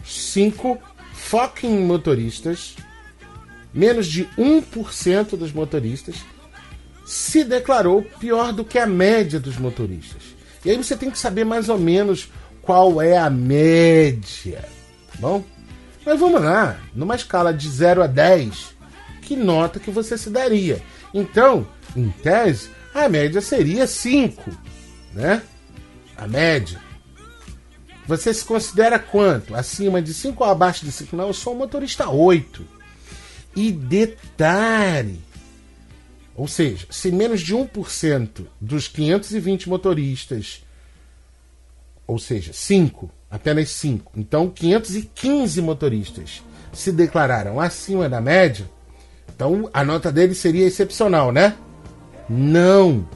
5 0.08 0.78
fucking 1.12 1.84
motoristas, 1.84 2.74
menos 3.72 4.06
de 4.06 4.24
1% 4.38 5.36
dos 5.36 5.52
motoristas, 5.52 6.16
se 7.04 7.44
declarou 7.44 8.02
pior 8.02 8.52
do 8.52 8.64
que 8.64 8.78
a 8.78 8.86
média 8.86 9.38
dos 9.38 9.58
motoristas. 9.58 10.27
E 10.68 10.70
aí 10.70 10.76
você 10.76 10.94
tem 10.94 11.10
que 11.10 11.18
saber 11.18 11.44
mais 11.44 11.70
ou 11.70 11.78
menos 11.78 12.28
qual 12.60 13.00
é 13.00 13.16
a 13.16 13.30
média, 13.30 14.68
tá 15.10 15.18
bom? 15.18 15.42
Mas 16.04 16.20
vamos 16.20 16.42
lá, 16.42 16.78
numa 16.94 17.16
escala 17.16 17.54
de 17.54 17.66
0 17.66 18.02
a 18.02 18.06
10, 18.06 18.76
que 19.22 19.34
nota 19.34 19.80
que 19.80 19.90
você 19.90 20.18
se 20.18 20.28
daria? 20.28 20.82
Então, 21.14 21.66
em 21.96 22.10
tese, 22.10 22.68
a 22.94 23.08
média 23.08 23.40
seria 23.40 23.86
5, 23.86 24.50
né? 25.14 25.40
A 26.14 26.28
média. 26.28 26.78
Você 28.06 28.34
se 28.34 28.44
considera 28.44 28.98
quanto? 28.98 29.56
Acima 29.56 30.02
de 30.02 30.12
5 30.12 30.44
ou 30.44 30.50
abaixo 30.50 30.84
de 30.84 30.92
5? 30.92 31.16
Não, 31.16 31.28
eu 31.28 31.32
sou 31.32 31.54
um 31.54 31.58
motorista 31.60 32.10
8. 32.10 32.62
E 33.56 33.72
detalhe. 33.72 35.18
Ou 36.38 36.46
seja, 36.48 36.86
se 36.88 37.10
menos 37.10 37.40
de 37.40 37.54
1% 37.54 38.46
dos 38.60 38.86
520 38.88 39.68
motoristas, 39.68 40.64
ou 42.06 42.18
seja, 42.18 42.52
5, 42.52 43.10
apenas 43.30 43.68
5, 43.70 44.12
então 44.16 44.48
515 44.48 45.60
motoristas 45.60 46.42
se 46.72 46.92
declararam 46.92 47.60
acima 47.60 48.08
da 48.08 48.20
média, 48.20 48.70
então 49.34 49.68
a 49.74 49.84
nota 49.84 50.12
dele 50.12 50.34
seria 50.34 50.66
excepcional, 50.66 51.32
né? 51.32 51.56
Não, 52.28 53.06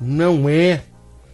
não 0.00 0.48
é, 0.48 0.84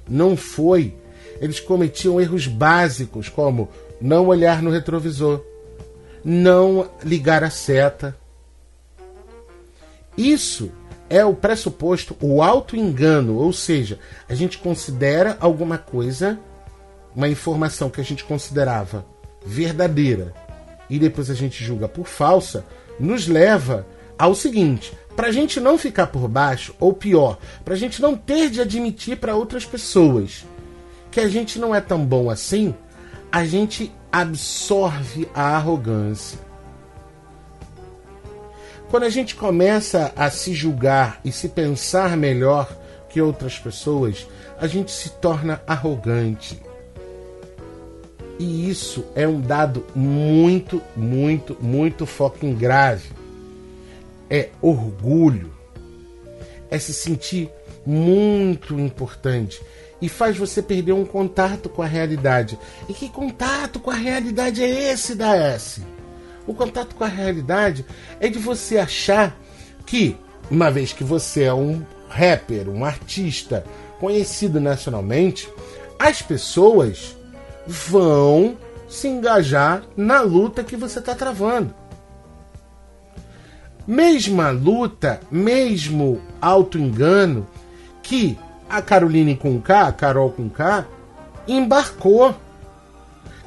não 0.08 0.36
foi 0.36 0.96
eles 1.40 1.60
cometiam 1.60 2.18
erros 2.18 2.46
básicos, 2.46 3.28
como 3.28 3.68
não 4.00 4.28
olhar 4.28 4.62
no 4.62 4.70
retrovisor, 4.70 5.44
não 6.24 6.88
ligar 7.02 7.44
a 7.44 7.50
seta. 7.50 8.16
Isso 10.16 10.72
é 11.08 11.24
o 11.24 11.34
pressuposto, 11.34 12.16
o 12.20 12.42
auto-engano, 12.42 13.36
ou 13.36 13.52
seja, 13.52 13.98
a 14.28 14.34
gente 14.34 14.58
considera 14.58 15.36
alguma 15.40 15.78
coisa, 15.78 16.38
uma 17.14 17.28
informação 17.28 17.90
que 17.90 18.00
a 18.00 18.04
gente 18.04 18.24
considerava 18.24 19.04
verdadeira, 19.44 20.32
e 20.88 20.98
depois 20.98 21.30
a 21.30 21.34
gente 21.34 21.62
julga 21.62 21.88
por 21.88 22.06
falsa, 22.06 22.64
nos 22.98 23.26
leva 23.26 23.86
ao 24.18 24.34
seguinte: 24.34 24.92
para 25.14 25.28
a 25.28 25.32
gente 25.32 25.60
não 25.60 25.78
ficar 25.78 26.08
por 26.08 26.28
baixo, 26.28 26.74
ou 26.80 26.92
pior, 26.92 27.38
para 27.64 27.74
a 27.74 27.76
gente 27.76 28.00
não 28.00 28.16
ter 28.16 28.50
de 28.50 28.60
admitir 28.60 29.16
para 29.16 29.36
outras 29.36 29.64
pessoas 29.64 30.44
que 31.10 31.20
a 31.20 31.28
gente 31.28 31.58
não 31.60 31.74
é 31.74 31.80
tão 31.80 32.04
bom 32.04 32.28
assim, 32.28 32.74
a 33.30 33.44
gente 33.44 33.92
absorve 34.10 35.28
a 35.34 35.56
arrogância. 35.56 36.38
Quando 38.94 39.06
a 39.06 39.10
gente 39.10 39.34
começa 39.34 40.12
a 40.14 40.30
se 40.30 40.54
julgar 40.54 41.20
e 41.24 41.32
se 41.32 41.48
pensar 41.48 42.16
melhor 42.16 42.72
que 43.08 43.20
outras 43.20 43.58
pessoas, 43.58 44.24
a 44.56 44.68
gente 44.68 44.92
se 44.92 45.10
torna 45.10 45.60
arrogante. 45.66 46.62
E 48.38 48.70
isso 48.70 49.04
é 49.16 49.26
um 49.26 49.40
dado 49.40 49.84
muito, 49.96 50.80
muito, 50.94 51.56
muito 51.60 52.06
fucking 52.06 52.54
grave. 52.54 53.10
É 54.30 54.50
orgulho. 54.62 55.52
É 56.70 56.78
se 56.78 56.94
sentir 56.94 57.50
muito 57.84 58.78
importante 58.78 59.60
e 60.00 60.08
faz 60.08 60.36
você 60.36 60.62
perder 60.62 60.92
um 60.92 61.04
contato 61.04 61.68
com 61.68 61.82
a 61.82 61.86
realidade. 61.86 62.56
E 62.88 62.94
que 62.94 63.08
contato 63.08 63.80
com 63.80 63.90
a 63.90 63.96
realidade 63.96 64.62
é 64.62 64.92
esse 64.92 65.16
da 65.16 65.34
S? 65.34 65.82
O 66.46 66.54
contato 66.54 66.94
com 66.94 67.04
a 67.04 67.08
realidade 67.08 67.84
é 68.20 68.28
de 68.28 68.38
você 68.38 68.78
achar 68.78 69.36
que, 69.86 70.16
uma 70.50 70.70
vez 70.70 70.92
que 70.92 71.04
você 71.04 71.44
é 71.44 71.54
um 71.54 71.82
rapper, 72.08 72.68
um 72.68 72.84
artista 72.84 73.64
conhecido 73.98 74.60
nacionalmente, 74.60 75.48
as 75.98 76.20
pessoas 76.20 77.16
vão 77.66 78.56
se 78.88 79.08
engajar 79.08 79.82
na 79.96 80.20
luta 80.20 80.62
que 80.62 80.76
você 80.76 80.98
está 80.98 81.14
travando. 81.14 81.74
Mesma 83.86 84.50
luta, 84.50 85.20
mesmo 85.30 86.20
auto-engano, 86.40 87.46
que 88.02 88.38
a 88.68 88.80
Caroline 88.80 89.36
com 89.36 89.60
K, 89.60 89.88
a 89.88 89.92
Carol 89.92 90.30
com 90.30 90.48
K, 90.48 90.86
embarcou. 91.46 92.34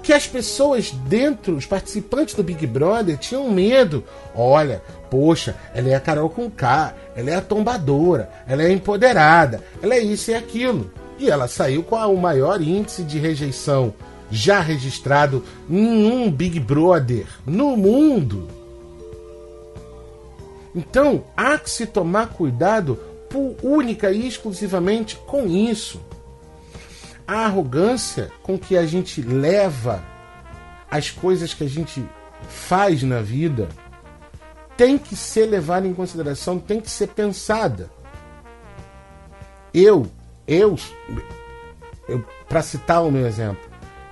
Que 0.02 0.14
as 0.14 0.26
pessoas 0.26 0.92
dentro, 0.92 1.56
os 1.56 1.66
participantes 1.66 2.34
do 2.36 2.44
Big 2.44 2.66
Brother, 2.66 3.18
tinham 3.18 3.52
medo. 3.52 4.04
Olha, 4.36 4.82
poxa, 5.10 5.56
ela 5.74 5.90
é 5.90 5.96
a 5.96 6.00
Carol 6.00 6.30
com 6.30 6.50
K, 6.50 6.94
ela 7.16 7.30
é 7.30 7.36
a 7.36 7.42
tombadora, 7.42 8.30
ela 8.48 8.64
é 8.64 8.72
empoderada, 8.72 9.64
ela 9.82 9.96
é 9.96 10.00
isso 10.00 10.32
e 10.32 10.36
aquilo. 10.36 10.92
E 11.20 11.30
ela 11.30 11.48
saiu 11.48 11.84
com 11.84 11.96
o 11.96 12.18
maior 12.18 12.62
índice 12.62 13.04
de 13.04 13.18
rejeição 13.18 13.94
já 14.30 14.60
registrado 14.60 15.44
em 15.70 16.06
um 16.06 16.32
Big 16.32 16.60
Brother 16.60 17.26
no 17.46 17.76
mundo. 17.78 18.48
Então, 20.76 21.24
há 21.36 21.58
que 21.58 21.70
se 21.70 21.88
tomar 21.88 22.30
cuidado 22.30 23.00
única 23.62 24.12
e 24.12 24.28
exclusivamente 24.28 25.16
com 25.28 25.48
isso. 25.48 26.00
A 27.28 27.46
arrogância 27.46 28.32
com 28.42 28.58
que 28.58 28.78
a 28.78 28.86
gente 28.86 29.22
leva 29.22 30.02
as 30.90 31.12
coisas 31.12 31.54
que 31.54 31.64
a 31.64 31.70
gente 31.70 32.04
faz 32.48 33.04
na 33.04 33.22
vida 33.22 33.68
tem 34.78 34.98
que 34.98 35.16
ser 35.16 35.48
levada 35.48 35.88
em 35.88 35.94
consideração, 35.94 36.60
tem 36.60 36.80
que 36.80 36.90
ser 36.90 37.08
pensada. 37.08 37.90
Eu, 39.74 40.10
eu, 40.48 40.78
para 42.48 42.62
citar 42.62 43.04
o 43.04 43.12
meu 43.12 43.28
exemplo, 43.28 43.62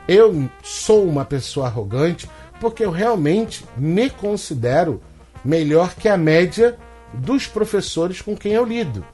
eu 0.08 0.50
sou 0.62 1.08
uma 1.08 1.24
pessoa 1.24 1.68
arrogante 1.68 2.30
porque 2.60 2.84
eu 2.84 2.92
realmente 2.92 3.66
me 3.78 4.10
considero 4.10 5.02
melhor 5.44 5.96
que 5.96 6.10
a 6.10 6.18
média 6.18 6.78
dos 7.14 7.48
professores 7.48 8.22
com 8.22 8.36
quem 8.36 8.54
eu 8.54 8.66
lido. 8.66 9.06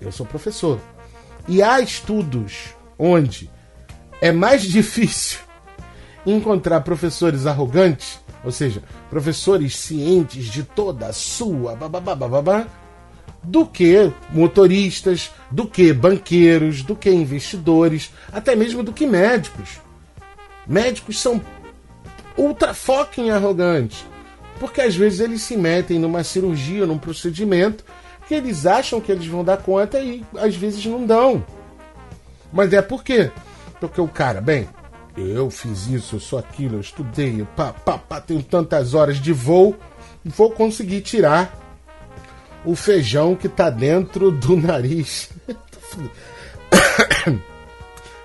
Eu 0.00 0.10
sou 0.10 0.26
professor. 0.26 0.80
E 1.46 1.62
há 1.62 1.80
estudos 1.80 2.74
onde 3.00 3.50
é 4.20 4.30
mais 4.30 4.62
difícil 4.68 5.40
encontrar 6.26 6.82
professores 6.82 7.46
arrogantes, 7.46 8.20
ou 8.44 8.52
seja, 8.52 8.82
professores 9.08 9.76
cientes 9.76 10.46
de 10.46 10.62
toda 10.62 11.06
a 11.06 11.12
sua 11.12 11.74
babá, 11.74 12.66
do 13.42 13.64
que 13.64 14.12
motoristas, 14.30 15.30
do 15.50 15.66
que 15.66 15.92
banqueiros, 15.94 16.82
do 16.82 16.94
que 16.94 17.10
investidores, 17.10 18.12
até 18.30 18.54
mesmo 18.54 18.82
do 18.82 18.92
que 18.92 19.06
médicos. 19.06 19.80
Médicos 20.66 21.18
são 21.18 21.40
ultra 22.36 22.74
fucking 22.74 23.30
arrogantes, 23.30 24.04
porque 24.58 24.82
às 24.82 24.94
vezes 24.94 25.20
eles 25.20 25.40
se 25.40 25.56
metem 25.56 25.98
numa 25.98 26.22
cirurgia, 26.22 26.86
num 26.86 26.98
procedimento 26.98 27.82
que 28.28 28.34
eles 28.34 28.66
acham 28.66 29.00
que 29.00 29.10
eles 29.10 29.26
vão 29.26 29.42
dar 29.42 29.56
conta 29.56 29.98
e 30.00 30.22
às 30.36 30.54
vezes 30.54 30.84
não 30.84 31.04
dão. 31.04 31.44
Mas 32.52 32.72
é 32.72 32.82
por 32.82 33.04
quê? 33.04 33.30
Porque 33.80 34.00
o 34.00 34.08
cara, 34.08 34.40
bem, 34.40 34.68
eu 35.16 35.50
fiz 35.50 35.86
isso, 35.86 36.16
eu 36.16 36.20
sou 36.20 36.38
aquilo, 36.38 36.76
eu 36.76 36.80
estudei, 36.80 37.40
eu 37.40 37.46
pá, 37.46 37.72
pá, 37.72 37.98
pá, 37.98 38.20
tenho 38.20 38.42
tantas 38.42 38.94
horas 38.94 39.18
de 39.18 39.32
voo, 39.32 39.76
vou 40.24 40.50
conseguir 40.50 41.00
tirar 41.00 41.56
o 42.64 42.74
feijão 42.74 43.34
que 43.34 43.46
está 43.46 43.70
dentro 43.70 44.30
do 44.30 44.56
nariz. 44.56 45.30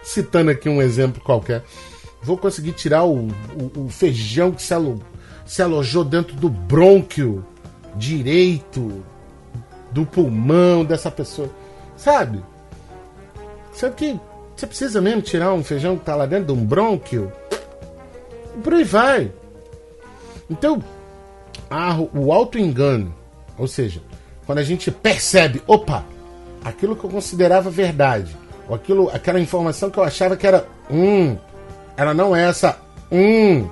Citando 0.03 0.51
aqui 0.51 0.69
um 0.69 0.81
exemplo 0.81 1.21
qualquer. 1.21 1.63
Vou 2.21 2.37
conseguir 2.37 2.73
tirar 2.73 3.05
o, 3.05 3.27
o, 3.27 3.85
o 3.85 3.89
feijão 3.89 4.51
que 4.51 4.61
se, 4.61 4.73
alo, 4.73 5.01
se 5.45 5.61
alojou 5.61 6.03
dentro 6.03 6.35
do 6.35 6.49
brônquio 6.49 7.45
direito 7.95 9.03
do 9.91 10.05
pulmão 10.05 10.83
dessa 10.83 11.09
pessoa. 11.09 11.49
Sabe? 11.95 12.43
Sabe 13.75 13.95
que 13.95 14.19
você 14.55 14.65
precisa 14.65 15.01
mesmo 15.01 15.21
tirar 15.21 15.53
um 15.53 15.63
feijão 15.63 15.95
que 15.95 16.03
está 16.03 16.15
lá 16.15 16.25
dentro 16.25 16.45
de 16.45 16.51
um 16.53 16.65
brônquio? 16.65 17.31
E 18.57 18.61
por 18.61 18.73
aí 18.73 18.85
vai. 18.85 19.31
Então, 20.49 20.81
a, 21.69 21.97
o 22.13 22.31
auto-engano, 22.31 23.13
ou 23.57 23.67
seja, 23.67 24.01
quando 24.45 24.59
a 24.59 24.63
gente 24.63 24.89
percebe, 24.89 25.61
opa, 25.67 26.05
aquilo 26.63 26.95
que 26.95 27.03
eu 27.03 27.09
considerava 27.09 27.69
verdade, 27.69 28.35
ou 28.69 28.75
aquilo, 28.75 29.09
aquela 29.09 29.41
informação 29.41 29.89
que 29.89 29.97
eu 29.97 30.03
achava 30.03 30.37
que 30.37 30.47
era 30.47 30.65
um, 30.89 31.37
ela 31.97 32.13
não 32.13 32.33
é 32.33 32.47
essa 32.47 32.77
um, 33.11 33.67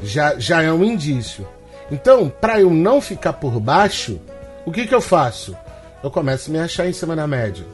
já, 0.00 0.38
já 0.38 0.62
é 0.62 0.72
um 0.72 0.84
indício. 0.84 1.46
Então, 1.90 2.28
para 2.28 2.60
eu 2.60 2.70
não 2.70 3.00
ficar 3.00 3.32
por 3.32 3.58
baixo, 3.58 4.20
o 4.64 4.70
que, 4.70 4.86
que 4.86 4.94
eu 4.94 5.00
faço? 5.00 5.56
Eu 6.04 6.10
começo 6.10 6.50
a 6.50 6.52
me 6.52 6.60
achar 6.60 6.86
em 6.86 6.92
cima 6.92 7.16
da 7.16 7.26
média. 7.26 7.66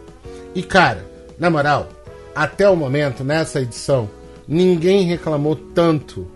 E 0.55 0.63
cara, 0.63 1.05
na 1.39 1.51
moral, 1.51 1.89
até 2.35 2.69
o 2.69 2.77
momento, 2.77 3.23
nessa 3.23 3.61
edição, 3.61 4.09
ninguém 4.47 5.05
reclamou 5.05 5.57
tanto 5.57 6.27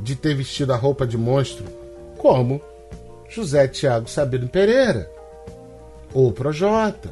de 0.00 0.14
ter 0.14 0.34
vestido 0.34 0.72
a 0.72 0.76
roupa 0.76 1.06
de 1.06 1.18
monstro 1.18 1.64
como 2.16 2.60
José 3.28 3.68
Tiago 3.68 4.08
Sabino 4.08 4.48
Pereira, 4.48 5.10
ou 6.12 6.32
Projota. 6.32 7.10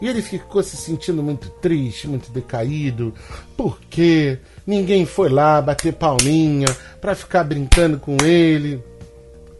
E 0.00 0.08
ele 0.08 0.22
ficou 0.22 0.62
se 0.62 0.76
sentindo 0.76 1.22
muito 1.22 1.50
triste, 1.60 2.08
muito 2.08 2.30
decaído, 2.32 3.12
porque 3.56 4.38
ninguém 4.66 5.04
foi 5.04 5.28
lá 5.28 5.60
bater 5.60 5.92
palminha 5.92 6.66
para 7.00 7.14
ficar 7.14 7.44
brincando 7.44 7.98
com 7.98 8.16
ele. 8.22 8.82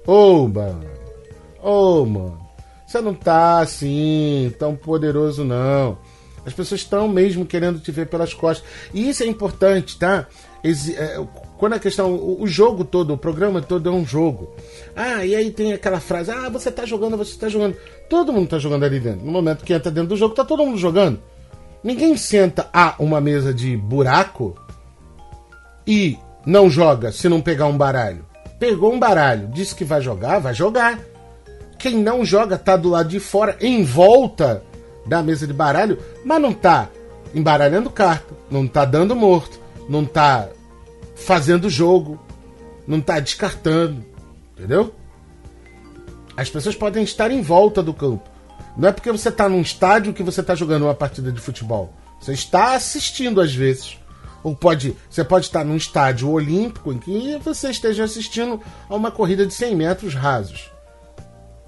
Ô, 0.06 0.44
oh, 0.44 0.48
mano, 0.48 0.86
ô, 1.62 2.00
oh, 2.00 2.06
mano, 2.06 2.40
você 2.86 3.00
não 3.00 3.14
tá 3.14 3.60
assim, 3.60 4.52
tão 4.58 4.74
poderoso 4.74 5.44
não. 5.44 5.98
As 6.44 6.52
pessoas 6.52 6.80
estão 6.80 7.06
mesmo 7.06 7.44
querendo 7.44 7.78
te 7.78 7.92
ver 7.92 8.06
pelas 8.06 8.32
costas. 8.32 8.66
E 8.94 9.08
isso 9.08 9.22
é 9.22 9.26
importante, 9.26 9.98
tá? 9.98 10.26
É, 10.62 11.24
quando 11.58 11.74
a 11.74 11.78
questão, 11.78 12.14
o, 12.14 12.46
jogo 12.46 12.84
todo, 12.84 13.14
o 13.14 13.18
programa 13.18 13.62
todo 13.62 13.88
é 13.88 13.92
um 13.92 14.04
jogo. 14.06 14.54
Ah, 14.94 15.24
e 15.24 15.34
aí 15.34 15.50
tem 15.50 15.72
aquela 15.72 16.00
frase: 16.00 16.30
ah, 16.30 16.48
você 16.48 16.70
tá 16.70 16.84
jogando, 16.84 17.16
você 17.16 17.38
tá 17.38 17.48
jogando. 17.48 17.76
Todo 18.08 18.32
mundo 18.32 18.48
tá 18.48 18.58
jogando 18.58 18.84
ali 18.84 19.00
dentro. 19.00 19.24
No 19.24 19.32
momento 19.32 19.64
que 19.64 19.72
entra 19.72 19.90
dentro 19.90 20.10
do 20.10 20.16
jogo, 20.16 20.34
tá 20.34 20.44
todo 20.44 20.64
mundo 20.64 20.78
jogando. 20.78 21.20
Ninguém 21.82 22.16
senta 22.16 22.68
a 22.72 22.94
uma 22.98 23.20
mesa 23.20 23.54
de 23.54 23.74
buraco 23.76 24.54
e 25.86 26.18
não 26.44 26.68
joga 26.68 27.10
se 27.10 27.28
não 27.28 27.40
pegar 27.40 27.66
um 27.66 27.76
baralho. 27.76 28.24
Pegou 28.58 28.92
um 28.92 28.98
baralho, 28.98 29.48
disse 29.48 29.74
que 29.74 29.84
vai 29.84 30.02
jogar, 30.02 30.38
vai 30.38 30.52
jogar. 30.52 30.98
Quem 31.78 31.96
não 31.96 32.22
joga 32.22 32.58
tá 32.58 32.76
do 32.76 32.90
lado 32.90 33.08
de 33.08 33.18
fora, 33.18 33.56
em 33.58 33.82
volta 33.82 34.62
da 35.06 35.22
mesa 35.22 35.46
de 35.46 35.52
baralho, 35.52 35.98
mas 36.24 36.40
não 36.40 36.52
tá 36.52 36.88
embaralhando 37.34 37.90
carta, 37.90 38.34
não 38.50 38.66
tá 38.66 38.84
dando 38.84 39.14
morto, 39.14 39.60
não 39.88 40.04
tá 40.04 40.48
fazendo 41.14 41.70
jogo, 41.70 42.18
não 42.86 43.00
tá 43.00 43.20
descartando, 43.20 44.04
entendeu? 44.52 44.94
As 46.36 46.48
pessoas 46.48 46.74
podem 46.74 47.02
estar 47.02 47.30
em 47.30 47.42
volta 47.42 47.82
do 47.82 47.92
campo. 47.92 48.28
Não 48.76 48.88
é 48.88 48.92
porque 48.92 49.12
você 49.12 49.28
está 49.28 49.48
num 49.48 49.60
estádio 49.60 50.12
que 50.14 50.22
você 50.22 50.40
está 50.40 50.54
jogando 50.54 50.84
uma 50.84 50.94
partida 50.94 51.30
de 51.30 51.40
futebol. 51.40 51.92
Você 52.20 52.32
está 52.32 52.74
assistindo 52.74 53.40
às 53.40 53.54
vezes. 53.54 53.98
Ou 54.42 54.56
pode, 54.56 54.96
você 55.10 55.22
pode 55.22 55.46
estar 55.46 55.64
num 55.64 55.76
estádio 55.76 56.30
olímpico 56.30 56.92
em 56.92 56.98
que 56.98 57.36
você 57.38 57.70
esteja 57.70 58.04
assistindo 58.04 58.60
a 58.88 58.94
uma 58.94 59.10
corrida 59.10 59.44
de 59.44 59.52
100 59.52 59.76
metros 59.76 60.14
rasos. 60.14 60.70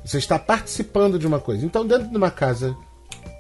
Você 0.05 0.19
está 0.19 0.39
participando 0.39 1.19
de 1.19 1.27
uma 1.27 1.39
coisa. 1.39 1.67
Então, 1.67 1.87
dentro 1.87 2.09
de 2.09 2.17
uma 2.17 2.31
casa 2.31 2.75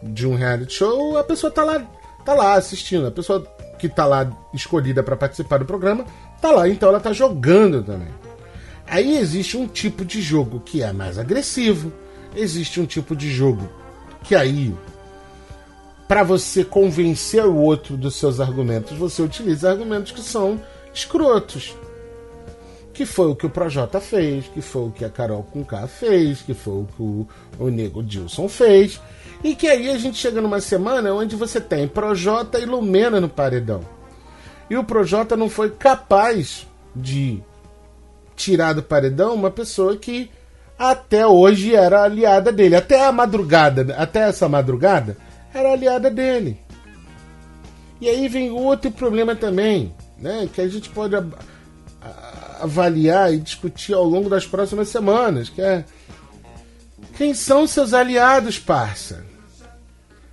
de 0.03 0.27
um 0.27 0.35
reality 0.35 0.75
show, 0.75 1.17
a 1.17 1.25
pessoa 1.25 1.49
está 1.49 1.65
lá, 1.65 1.87
tá 2.25 2.35
lá 2.35 2.55
assistindo. 2.55 3.07
A 3.07 3.11
pessoa 3.11 3.47
que 3.79 3.89
tá 3.89 4.07
lá 4.07 4.31
escolhida 4.55 5.03
para 5.03 5.17
participar 5.17 5.59
do 5.59 5.65
programa, 5.65 6.05
tá 6.41 6.51
lá, 6.51 6.69
então 6.69 6.89
ela 6.89 7.01
tá 7.01 7.13
jogando 7.13 7.83
também. 7.83 8.09
Aí 8.87 9.17
existe 9.17 9.57
um 9.57 9.67
tipo 9.67 10.05
de 10.05 10.21
jogo 10.21 10.61
que 10.61 10.83
é 10.83 10.93
mais 10.93 11.19
agressivo, 11.19 11.93
existe 12.35 12.81
um 12.81 12.87
tipo 12.87 13.17
de 13.17 13.31
jogo 13.31 13.69
que 14.23 14.35
aí 14.35 14.75
para 16.07 16.23
você 16.23 16.63
convencer 16.63 17.45
o 17.47 17.57
outro 17.57 17.97
dos 17.97 18.17
seus 18.17 18.39
argumentos, 18.39 18.97
você 18.99 19.23
utiliza 19.23 19.71
argumentos 19.71 20.13
que 20.13 20.21
são 20.21 20.61
escrotos. 20.93 21.75
Que 22.93 23.07
foi 23.07 23.29
o 23.29 23.35
que 23.35 23.47
o 23.47 23.51
Projota 23.51 23.99
fez, 23.99 24.47
que 24.49 24.61
foi 24.61 24.83
o 24.83 24.91
que 24.91 25.07
a 25.07 25.09
Carol 25.09 25.43
Conká 25.43 25.87
fez, 25.87 26.43
que 26.43 26.53
foi 26.53 26.75
o 26.75 26.87
que 26.95 27.03
o, 27.03 27.27
o 27.59 27.71
Nego 27.71 28.03
Dilson 28.03 28.47
fez. 28.47 29.01
E 29.43 29.55
que 29.55 29.67
aí 29.67 29.91
a 29.91 29.99
gente 29.99 30.17
chega 30.17 30.41
numa 30.41 30.61
semana 30.61 31.13
onde 31.13 31.35
você 31.35 31.61
tem 31.61 31.89
Projota 31.89 32.59
e 32.59 32.65
Lumena 32.65 33.21
no 33.21 33.29
paredão. 33.29 33.81
E 34.71 34.77
o 34.77 34.85
Projota 34.85 35.37
não 35.37 35.49
foi 35.49 35.71
capaz 35.71 36.67
de 36.95 37.43
tirar 38.37 38.73
do 38.73 38.83
paredão 38.83 39.35
uma 39.35 39.51
pessoa 39.51 39.97
que 39.97 40.31
até 40.79 41.27
hoje 41.27 41.75
era 41.75 42.03
aliada 42.03 42.53
dele. 42.53 42.77
Até 42.77 43.05
a 43.05 43.13
madrugada, 43.13 43.95
até 43.97 44.29
essa 44.29 44.49
madrugada, 44.49 45.17
era 45.53 45.73
aliada 45.73 46.11
dele. 46.11 46.59
E 48.01 48.09
aí 48.09 48.29
vem 48.29 48.51
outro 48.51 48.91
problema 48.91 49.35
também, 49.35 49.95
né? 50.19 50.49
Que 50.53 50.61
a 50.61 50.69
gente 50.69 50.89
pode 50.91 51.15
avaliar 52.61 53.33
e 53.33 53.39
discutir 53.39 53.95
ao 53.95 54.05
longo 54.05 54.31
das 54.31 54.47
próximas 54.47 54.89
semanas, 54.89 55.49
que 55.49 55.61
é 55.61 55.85
quem 57.17 57.35
são 57.35 57.67
seus 57.67 57.93
aliados, 57.93 58.59
parça? 58.59 59.32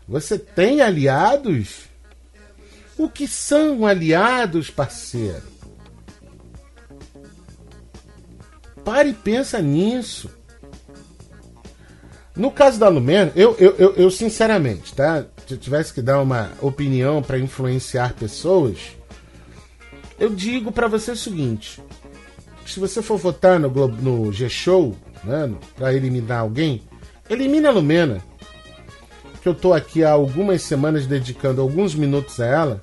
Você 0.10 0.40
tem 0.40 0.82
aliados? 0.82 1.82
O 2.98 3.08
que 3.08 3.28
são 3.28 3.86
aliados, 3.86 4.72
parceiro? 4.72 5.44
Pare 8.84 9.10
e 9.10 9.14
pensa 9.14 9.62
nisso. 9.62 10.32
No 12.36 12.50
caso 12.50 12.80
da 12.80 12.90
Lumena, 12.90 13.32
eu, 13.36 13.56
eu, 13.60 13.76
eu, 13.78 13.94
eu 13.96 14.10
sinceramente, 14.10 14.96
tá? 14.96 15.26
Se 15.46 15.54
eu 15.54 15.58
tivesse 15.60 15.94
que 15.94 16.02
dar 16.02 16.20
uma 16.22 16.54
opinião 16.60 17.22
para 17.22 17.38
influenciar 17.38 18.14
pessoas, 18.14 18.80
eu 20.20 20.32
digo 20.32 20.72
para 20.72 20.88
você 20.88 21.12
o 21.12 21.18
seguinte: 21.18 21.80
se 22.66 22.80
você 22.80 23.04
for 23.04 23.18
votar 23.18 23.60
no, 23.60 23.70
no 23.88 24.34
G-Show, 24.34 24.96
né, 25.24 25.54
para 25.76 25.94
eliminar 25.94 26.40
alguém, 26.40 26.82
elimina 27.30 27.70
a 27.70 27.72
Lumena 27.72 28.29
que 29.42 29.48
eu 29.48 29.56
tô 29.56 29.74
aqui 29.74 30.04
há 30.04 30.12
algumas 30.12 30.62
semanas 30.62 31.06
dedicando 31.06 31.62
alguns 31.62 31.96
minutos 31.96 32.40
a 32.40 32.46
ela, 32.46 32.82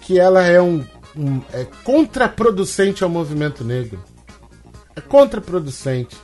que 0.00 0.18
ela 0.18 0.42
é 0.42 0.60
um, 0.60 0.84
um 1.16 1.40
é 1.52 1.66
contraproducente 1.84 3.02
ao 3.02 3.10
movimento 3.10 3.64
negro. 3.64 4.02
É 4.94 5.00
contraproducente. 5.00 6.16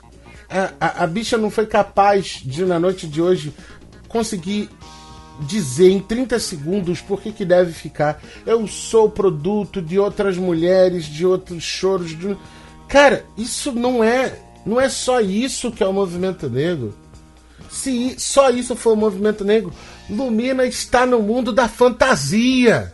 A, 0.48 0.72
a, 0.78 1.04
a 1.04 1.06
bicha 1.06 1.38
não 1.38 1.50
foi 1.50 1.66
capaz 1.66 2.42
de, 2.44 2.64
na 2.64 2.78
noite 2.78 3.06
de 3.06 3.20
hoje, 3.22 3.54
conseguir 4.08 4.68
dizer 5.40 5.90
em 5.90 6.00
30 6.00 6.38
segundos 6.38 7.00
por 7.00 7.20
que, 7.20 7.32
que 7.32 7.44
deve 7.44 7.72
ficar. 7.72 8.22
Eu 8.46 8.66
sou 8.66 9.10
produto 9.10 9.80
de 9.80 9.98
outras 9.98 10.36
mulheres, 10.36 11.06
de 11.06 11.26
outros 11.26 11.62
choros. 11.62 12.16
De... 12.16 12.36
Cara, 12.88 13.24
isso 13.36 13.72
não 13.72 14.04
é. 14.04 14.38
Não 14.64 14.80
é 14.80 14.88
só 14.88 15.20
isso 15.20 15.72
que 15.72 15.82
é 15.82 15.86
o 15.86 15.92
movimento 15.92 16.48
negro. 16.48 16.94
Se 17.72 18.14
só 18.18 18.50
isso 18.50 18.76
for 18.76 18.92
o 18.92 18.96
movimento 18.96 19.44
negro, 19.44 19.72
Lumina 20.08 20.66
está 20.66 21.06
no 21.06 21.20
mundo 21.20 21.52
da 21.52 21.68
fantasia. 21.68 22.92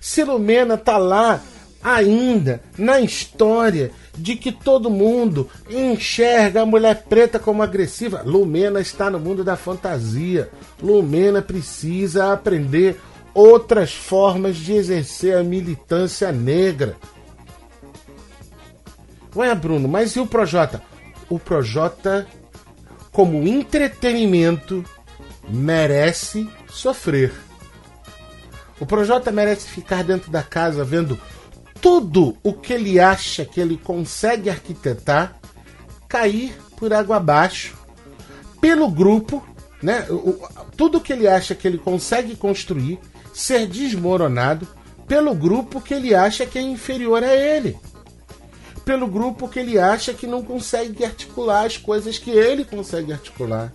Se 0.00 0.24
Lumena 0.24 0.74
está 0.74 0.98
lá 0.98 1.40
ainda 1.82 2.60
na 2.76 3.00
história 3.00 3.92
de 4.12 4.34
que 4.34 4.50
todo 4.50 4.90
mundo 4.90 5.48
enxerga 5.70 6.62
a 6.62 6.66
mulher 6.66 7.04
preta 7.08 7.38
como 7.38 7.62
agressiva. 7.62 8.22
Lumena 8.24 8.80
está 8.80 9.08
no 9.08 9.20
mundo 9.20 9.44
da 9.44 9.56
fantasia. 9.56 10.50
Lumena 10.82 11.40
precisa 11.40 12.32
aprender 12.32 13.00
outras 13.32 13.94
formas 13.94 14.56
de 14.56 14.72
exercer 14.72 15.36
a 15.36 15.44
militância 15.44 16.32
negra. 16.32 16.96
Ué, 19.36 19.54
Bruno, 19.54 19.86
mas 19.86 20.16
e 20.16 20.20
o 20.20 20.26
Projota? 20.26 20.82
O 21.28 21.38
Projota, 21.38 22.26
como 23.12 23.46
entretenimento, 23.46 24.84
merece 25.48 26.48
sofrer. 26.68 27.32
O 28.78 28.86
Projota 28.86 29.32
merece 29.32 29.68
ficar 29.68 30.04
dentro 30.04 30.30
da 30.30 30.42
casa 30.42 30.84
vendo 30.84 31.18
tudo 31.80 32.36
o 32.42 32.52
que 32.52 32.72
ele 32.72 33.00
acha 33.00 33.44
que 33.44 33.60
ele 33.60 33.76
consegue 33.76 34.50
arquitetar 34.50 35.38
cair 36.08 36.56
por 36.76 36.92
água 36.92 37.16
abaixo 37.16 37.74
pelo 38.60 38.90
grupo, 38.90 39.46
né? 39.82 40.06
O, 40.10 40.38
tudo 40.76 41.00
que 41.00 41.12
ele 41.12 41.28
acha 41.28 41.54
que 41.54 41.66
ele 41.66 41.78
consegue 41.78 42.36
construir 42.36 42.98
ser 43.32 43.66
desmoronado 43.66 44.66
pelo 45.06 45.34
grupo 45.34 45.80
que 45.80 45.94
ele 45.94 46.14
acha 46.14 46.46
que 46.46 46.58
é 46.58 46.62
inferior 46.62 47.22
a 47.22 47.34
ele. 47.34 47.78
Pelo 48.86 49.08
grupo 49.08 49.48
que 49.48 49.58
ele 49.58 49.80
acha 49.80 50.14
que 50.14 50.28
não 50.28 50.44
consegue 50.44 51.04
articular 51.04 51.66
as 51.66 51.76
coisas 51.76 52.18
que 52.18 52.30
ele 52.30 52.64
consegue 52.64 53.12
articular. 53.12 53.72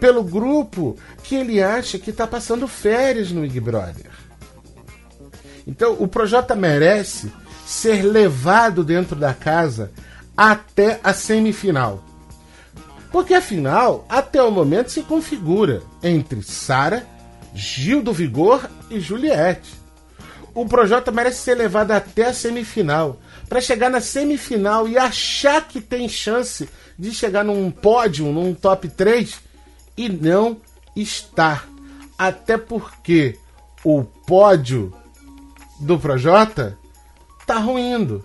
Pelo 0.00 0.24
grupo 0.24 0.96
que 1.22 1.34
ele 1.34 1.62
acha 1.62 1.98
que 1.98 2.08
está 2.08 2.26
passando 2.26 2.66
férias 2.66 3.30
no 3.30 3.42
Big 3.42 3.60
Brother. 3.60 4.10
Então, 5.66 5.94
o 6.00 6.08
Projota 6.08 6.56
merece 6.56 7.30
ser 7.66 8.02
levado 8.02 8.82
dentro 8.82 9.14
da 9.14 9.34
casa 9.34 9.92
até 10.34 10.98
a 11.04 11.12
semifinal. 11.12 12.02
Porque 13.12 13.34
afinal, 13.34 14.06
até 14.08 14.42
o 14.42 14.50
momento 14.50 14.90
se 14.90 15.02
configura 15.02 15.82
entre 16.02 16.42
Sara, 16.42 17.06
Gil 17.54 18.02
do 18.02 18.10
Vigor 18.10 18.70
e 18.90 18.98
Juliette. 18.98 19.82
O 20.54 20.64
Projota 20.64 21.12
merece 21.12 21.42
ser 21.42 21.56
levado 21.56 21.90
até 21.90 22.28
a 22.28 22.34
semifinal, 22.34 23.18
para 23.52 23.60
chegar 23.60 23.90
na 23.90 24.00
semifinal 24.00 24.88
e 24.88 24.96
achar 24.96 25.68
que 25.68 25.78
tem 25.78 26.08
chance 26.08 26.66
de 26.98 27.12
chegar 27.12 27.44
num 27.44 27.70
pódio, 27.70 28.32
num 28.32 28.54
top 28.54 28.88
3 28.88 29.42
e 29.94 30.08
não 30.08 30.56
estar. 30.96 31.68
Até 32.16 32.56
porque 32.56 33.38
o 33.84 34.04
pódio 34.04 34.90
do 35.78 35.98
Projota 35.98 36.78
tá 37.46 37.58
ruindo. 37.58 38.24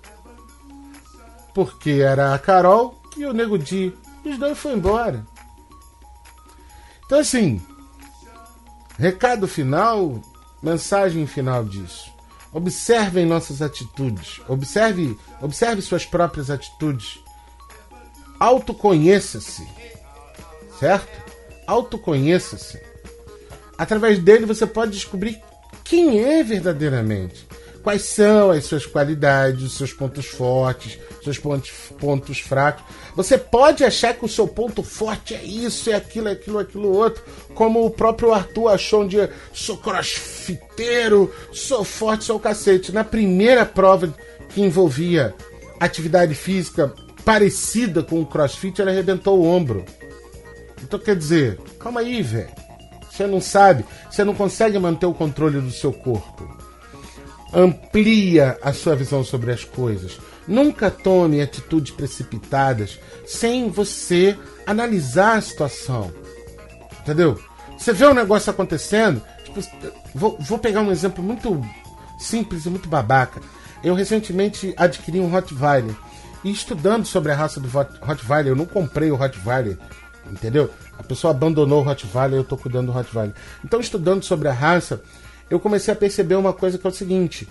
Porque 1.54 2.00
era 2.02 2.34
a 2.34 2.40
Carol 2.40 2.98
e 3.18 3.26
o 3.26 3.34
Nego 3.34 3.58
Di. 3.58 3.94
Os 4.24 4.38
dois 4.38 4.58
foram 4.58 4.78
embora. 4.78 5.26
Então, 7.06 7.20
assim, 7.20 7.62
recado 8.98 9.46
final, 9.46 10.22
mensagem 10.64 11.28
final 11.28 11.66
disso. 11.66 12.17
Observem 12.54 13.26
nossas 13.26 13.62
atitudes. 13.62 14.42
Observe, 14.48 15.18
observe 15.42 15.82
suas 15.82 16.06
próprias 16.06 16.50
atitudes. 16.50 17.20
Autoconheça-se. 18.40 19.68
Certo? 20.80 21.10
Autoconheça-se. 21.66 22.80
Através 23.78 24.20
dele 24.20 24.46
você 24.46 24.66
pode 24.66 24.92
descobrir 24.92 25.42
quem 25.84 26.20
é 26.20 26.44
verdadeiramente. 26.44 27.48
Quais 27.88 28.02
são 28.02 28.52
as 28.52 28.66
suas 28.66 28.86
qualidades, 28.86 29.64
os 29.64 29.78
seus 29.78 29.94
pontos 29.94 30.26
fortes, 30.26 31.00
seus 31.24 31.40
pontos, 31.40 31.72
pontos 31.98 32.40
fracos. 32.42 32.84
Você 33.16 33.38
pode 33.38 33.82
achar 33.82 34.14
que 34.14 34.26
o 34.26 34.28
seu 34.28 34.46
ponto 34.46 34.84
forte 34.84 35.34
é 35.34 35.42
isso, 35.42 35.90
é 35.90 35.94
aquilo, 35.94 36.28
é 36.28 36.34
aquilo, 36.34 36.60
é 36.60 36.64
aquilo 36.64 36.94
outro, 36.94 37.24
como 37.56 37.86
o 37.86 37.90
próprio 37.90 38.34
Arthur 38.34 38.68
achou 38.68 39.04
um 39.04 39.08
dia, 39.08 39.32
sou 39.54 39.78
crossfiteiro, 39.78 41.34
sou 41.54 41.86
forte, 41.86 42.26
sou 42.26 42.38
cacete. 42.38 42.92
Na 42.92 43.06
primeira 43.06 43.66
prova 43.66 44.14
que 44.50 44.60
envolvia 44.60 45.34
atividade 45.80 46.36
física 46.36 46.94
parecida 47.24 48.04
com 48.04 48.20
o 48.20 48.26
crossfit, 48.26 48.82
ele 48.82 48.92
arrebentou 48.92 49.40
o 49.40 49.48
ombro. 49.48 49.86
Então 50.84 51.00
quer 51.00 51.16
dizer, 51.16 51.58
calma 51.80 52.02
aí, 52.02 52.22
velho. 52.22 52.50
Você 53.10 53.26
não 53.26 53.40
sabe, 53.40 53.86
você 54.12 54.26
não 54.26 54.36
consegue 54.36 54.78
manter 54.78 55.06
o 55.06 55.14
controle 55.14 55.62
do 55.62 55.72
seu 55.72 55.94
corpo. 55.94 56.67
Amplia 57.54 58.58
a 58.62 58.74
sua 58.74 58.96
visão 58.96 59.24
sobre 59.24 59.52
as 59.52 59.64
coisas. 59.64 60.20
Nunca 60.48 60.90
tome 60.92 61.42
atitudes 61.42 61.94
precipitadas 61.94 63.00
sem 63.26 63.70
você 63.70 64.38
analisar 64.66 65.38
a 65.38 65.42
situação. 65.42 66.12
Entendeu? 67.02 67.40
Você 67.78 67.94
vê 67.94 68.06
um 68.08 68.14
negócio 68.14 68.50
acontecendo. 68.50 69.22
Tipo, 69.44 69.62
vou, 70.14 70.38
vou 70.40 70.58
pegar 70.58 70.82
um 70.82 70.92
exemplo 70.92 71.24
muito 71.24 71.62
simples 72.18 72.66
e 72.66 72.70
muito 72.70 72.90
babaca. 72.90 73.42
Eu 73.84 73.94
recentemente 73.94 74.74
adquiri 74.78 75.20
um 75.20 75.30
Rottweiler. 75.30 75.96
E 76.44 76.52
estudando 76.52 77.06
sobre 77.06 77.32
a 77.32 77.36
raça 77.36 77.60
do 77.60 77.68
Rottweiler, 77.68 78.52
eu 78.52 78.56
não 78.56 78.66
comprei 78.66 79.12
o 79.12 79.16
Rottweiler, 79.16 79.78
entendeu? 80.32 80.70
A 80.98 81.04
pessoa 81.04 81.32
abandonou 81.32 81.82
o 81.82 81.84
Rottweiler, 81.84 82.38
eu 82.38 82.42
estou 82.42 82.58
cuidando 82.58 82.88
do 82.88 82.92
Rottweiler. 82.92 83.34
Então, 83.64 83.80
estudando 83.80 84.24
sobre 84.24 84.48
a 84.48 84.54
raça, 84.54 85.02
eu 85.50 85.60
comecei 85.60 85.94
a 85.94 85.98
perceber 85.98 86.36
uma 86.36 86.54
coisa 86.54 86.78
que 86.78 86.86
é 86.86 86.90
o 86.90 86.94
seguinte: 86.94 87.48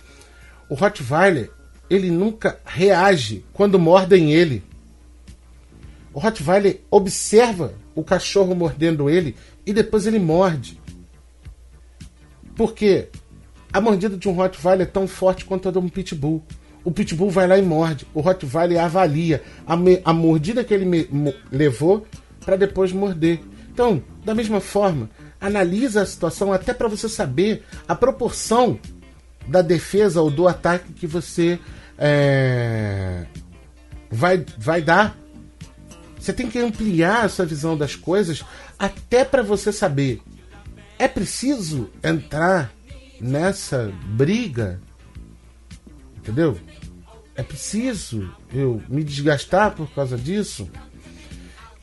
o 0.68 0.74
Rottweiler, 0.74 1.50
ele 1.88 2.11
nunca 2.11 2.59
reage 2.64 3.44
quando 3.52 3.78
mordem 3.78 4.32
ele. 4.32 4.62
O 6.12 6.18
Rottweiler 6.18 6.80
observa 6.90 7.74
o 7.94 8.02
cachorro 8.02 8.54
mordendo 8.54 9.11
ele 9.11 9.37
e 9.66 9.72
depois 9.72 10.06
ele 10.06 10.18
morde. 10.18 10.80
Por 12.54 12.72
quê? 12.72 13.09
A 13.72 13.80
mordida 13.80 14.16
de 14.16 14.28
um 14.28 14.32
Rottweiler 14.32 14.87
é 14.87 14.90
tão 14.90 15.06
forte 15.06 15.44
quanto 15.44 15.68
a 15.68 15.72
de 15.72 15.78
um 15.78 15.88
Pitbull. 15.88 16.42
O 16.82 16.90
Pitbull 16.90 17.30
vai 17.30 17.46
lá 17.46 17.59
e 17.59 17.62
morde. 17.62 18.06
O 18.14 18.20
Rottweiler 18.20 18.82
avalia 18.82 19.42
a, 19.66 19.74
a 20.04 20.12
mordida 20.12 20.64
que 20.64 20.72
ele 20.72 21.09
levou 21.52 22.06
para 22.44 22.56
depois 22.56 22.92
morder. 22.92 23.40
Então, 23.70 24.02
da 24.24 24.35
mesma 24.35 24.61
forma, 24.61 25.11
analisa 25.40 26.03
a 26.03 26.07
situação 26.07 26.53
até 26.53 26.72
para 26.72 26.88
você 26.88 27.09
saber 27.09 27.64
a 27.87 27.94
proporção 27.94 28.79
da 29.46 29.62
defesa 29.62 30.20
ou 30.20 30.31
do 30.31 30.49
ataque 30.49 30.92
que 30.92 31.07
você 31.07 31.59
é, 31.99 33.27
vai, 34.11 34.44
vai 34.59 34.83
dar. 34.83 35.16
Você 36.18 36.33
tem 36.33 36.51
que 36.51 36.59
ampliar 36.59 37.25
a 37.25 37.29
sua 37.29 37.44
visão 37.44 37.77
das 37.77 37.94
coisas 37.94 38.44
até 38.79 39.25
para 39.25 39.42
você 39.42 39.72
saber. 39.72 40.20
É 40.99 41.07
preciso 41.07 41.90
entrar 42.03 42.72
nessa 43.20 43.92
briga? 44.09 44.81
Entendeu? 46.16 46.59
É 47.35 47.42
preciso 47.42 48.35
eu 48.53 48.83
me 48.88 49.05
desgastar 49.05 49.72
por 49.75 49.88
causa 49.90 50.16
disso? 50.16 50.68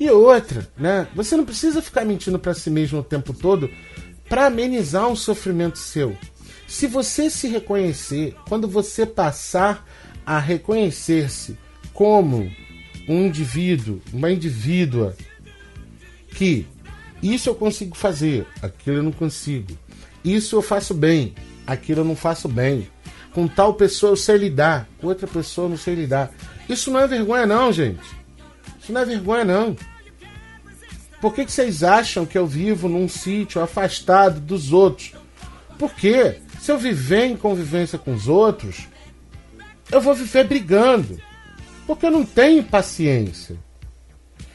E 0.03 0.11
outra, 0.11 0.69
né? 0.77 1.07
Você 1.15 1.37
não 1.37 1.45
precisa 1.45 1.81
ficar 1.81 2.03
mentindo 2.03 2.37
para 2.37 2.53
si 2.53 2.69
mesmo 2.69 2.99
o 2.99 3.03
tempo 3.03 3.33
todo 3.33 3.69
para 4.27 4.47
amenizar 4.47 5.07
um 5.07 5.15
sofrimento 5.15 5.79
seu. 5.79 6.17
Se 6.67 6.87
você 6.87 7.29
se 7.29 7.47
reconhecer, 7.47 8.35
quando 8.49 8.67
você 8.67 9.05
passar 9.05 9.87
a 10.25 10.37
reconhecer-se 10.39 11.57
como 11.93 12.51
um 13.07 13.27
indivíduo, 13.27 14.01
uma 14.11 14.29
indivídua 14.29 15.15
que 16.35 16.67
isso 17.21 17.47
eu 17.47 17.55
consigo 17.55 17.95
fazer, 17.95 18.45
aquilo 18.61 18.97
eu 18.97 19.03
não 19.03 19.13
consigo. 19.13 19.71
Isso 20.21 20.57
eu 20.57 20.61
faço 20.61 20.93
bem, 20.93 21.33
aquilo 21.65 22.01
eu 22.01 22.05
não 22.05 22.17
faço 22.17 22.49
bem. 22.49 22.89
Com 23.31 23.47
tal 23.47 23.75
pessoa 23.75 24.11
eu 24.11 24.17
sei 24.17 24.35
lidar, 24.35 24.85
com 24.99 25.07
outra 25.07 25.27
pessoa 25.27 25.63
eu 25.67 25.69
não 25.69 25.77
sei 25.77 25.95
lidar. 25.95 26.29
Isso 26.67 26.91
não 26.91 26.99
é 26.99 27.07
vergonha 27.07 27.45
não, 27.45 27.71
gente. 27.71 28.03
Isso 28.81 28.91
não 28.91 28.99
é 28.99 29.05
vergonha 29.05 29.45
não. 29.45 29.77
Por 31.23 31.33
que, 31.33 31.45
que 31.45 31.53
vocês 31.53 31.83
acham 31.83 32.25
que 32.25 32.37
eu 32.37 32.45
vivo 32.45 32.89
num 32.89 33.07
sítio 33.07 33.61
afastado 33.61 34.41
dos 34.41 34.73
outros? 34.73 35.13
Porque 35.79 36.35
se 36.59 36.69
eu 36.69 36.77
viver 36.77 37.27
em 37.27 37.37
convivência 37.37 37.97
com 37.97 38.13
os 38.13 38.27
outros, 38.27 38.89
eu 39.89 40.01
vou 40.01 40.13
viver 40.13 40.45
brigando. 40.45 41.17
Porque 41.87 42.05
eu 42.05 42.11
não 42.11 42.25
tenho 42.25 42.61
paciência. 42.61 43.55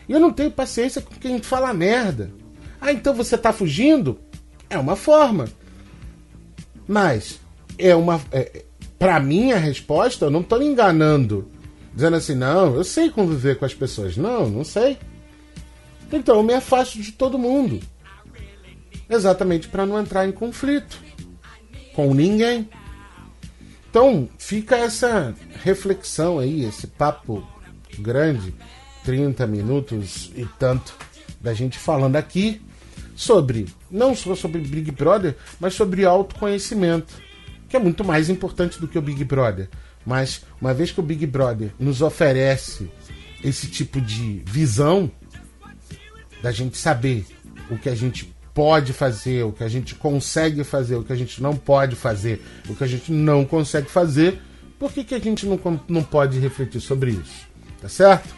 E 0.07 0.13
eu 0.13 0.21
não 0.21 0.31
tenho 0.31 0.51
paciência 0.51 1.01
com 1.01 1.15
quem 1.15 1.41
fala 1.41 1.73
merda. 1.73 2.31
Ah, 2.79 2.93
então 2.93 3.15
você 3.15 3.37
está 3.37 3.51
fugindo? 3.51 4.19
É 4.69 4.77
uma 4.77 4.95
forma. 4.95 5.49
Mas 6.87 7.41
é 7.79 7.97
uma. 7.97 8.21
É, 8.31 8.67
para 8.99 9.19
mim, 9.19 9.53
a 9.53 9.59
resposta, 9.59 10.27
eu 10.27 10.31
não 10.31 10.43
estou 10.43 10.59
me 10.59 10.67
enganando. 10.67 11.51
Dizendo 11.95 12.17
assim, 12.17 12.35
não, 12.35 12.75
eu 12.75 12.85
sei 12.85 13.09
conviver 13.09 13.59
com 13.59 13.65
as 13.65 13.73
pessoas. 13.73 14.19
Não, 14.19 14.51
não 14.51 14.65
sei. 14.65 14.99
Então 16.13 16.37
eu 16.37 16.43
me 16.43 16.55
afasto 16.55 17.01
de 17.01 17.13
todo 17.13 17.39
mundo. 17.39 17.81
Exatamente 19.09 19.69
para 19.69 19.87
não 19.87 19.99
entrar 19.99 20.27
em 20.27 20.33
conflito 20.33 21.01
com 21.95 22.15
ninguém. 22.15 22.69
Então 23.91 24.29
fica 24.39 24.77
essa 24.77 25.35
reflexão 25.63 26.39
aí, 26.39 26.65
esse 26.65 26.87
papo 26.87 27.47
grande, 27.99 28.55
30 29.05 29.47
minutos 29.47 30.31
e 30.37 30.47
tanto, 30.59 30.95
da 31.41 31.55
gente 31.55 31.79
falando 31.79 32.17
aqui 32.17 32.61
sobre, 33.17 33.67
não 33.91 34.15
só 34.15 34.35
sobre 34.35 34.61
Big 34.61 34.91
Brother, 34.93 35.37
mas 35.59 35.75
sobre 35.75 36.05
autoconhecimento, 36.05 37.15
que 37.69 37.77
é 37.77 37.81
muito 37.81 38.05
mais 38.05 38.29
importante 38.29 38.79
do 38.79 38.87
que 38.87 38.99
o 38.99 39.03
Big 39.03 39.25
Brother. 39.25 39.69
Mas 40.07 40.43
uma 40.61 40.73
vez 40.73 40.93
que 40.93 41.01
o 41.01 41.03
Big 41.03 41.27
Brother 41.27 41.73
nos 41.79 42.01
oferece 42.01 42.89
esse 43.43 43.67
tipo 43.69 44.01
de 44.01 44.43
visão, 44.47 45.11
da 46.43 46.53
gente 46.53 46.79
saber 46.79 47.27
o 47.71 47.77
que 47.77 47.89
a 47.89 47.95
gente 47.95 48.33
pode 48.55 48.93
fazer, 48.93 49.45
o 49.45 49.53
que 49.53 49.63
a 49.63 49.69
gente 49.69 49.95
consegue 49.95 50.65
fazer, 50.65 50.97
o 50.97 51.05
que 51.05 51.13
a 51.13 51.17
gente 51.17 51.43
não 51.43 51.55
pode 51.55 51.95
fazer, 51.95 52.43
o 52.69 52.75
que 52.75 52.83
a 52.83 52.87
gente 52.87 53.13
não 53.13 53.45
consegue 53.45 53.89
fazer, 53.89 54.41
por 54.79 54.93
que, 54.93 55.05
que 55.05 55.15
a 55.15 55.19
gente 55.19 55.47
não, 55.47 55.81
não 55.89 56.03
pode 56.03 56.39
refletir 56.39 56.81
sobre 56.81 57.13
isso? 57.13 57.47
Tá 57.81 57.89
certo? 57.89 58.35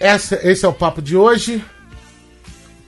Essa, 0.00 0.40
esse 0.42 0.64
é 0.64 0.68
o 0.68 0.72
papo 0.72 1.00
de 1.00 1.16
hoje. 1.16 1.64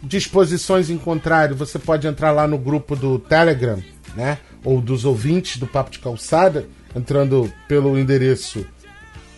Disposições 0.03 0.91
em 0.91 0.99
contrário, 0.99 1.57
você 1.57 1.79
pode 1.79 2.07
entrar 2.07 2.33
lá 2.33 2.47
no 2.47 2.59
grupo 2.59 2.97
do 2.97 3.19
Telegram, 3.19 3.83
né? 4.15 4.39
Ou 4.63 4.81
dos 4.81 5.05
ouvintes 5.05 5.59
do 5.59 5.67
Papo 5.67 5.91
de 5.91 5.99
Calçada, 5.99 6.67
entrando 6.95 7.53
pelo 7.69 7.99
endereço 7.99 8.67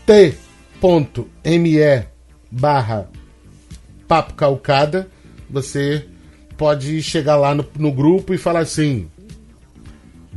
t.me 0.06 2.06
barra 2.50 3.10
Papo 4.08 4.34
Calcada, 4.34 5.08
você 5.48 6.06
pode 6.56 7.02
chegar 7.02 7.36
lá 7.36 7.54
no, 7.54 7.66
no 7.78 7.92
grupo 7.92 8.32
e 8.32 8.38
falar 8.38 8.60
assim: 8.60 9.08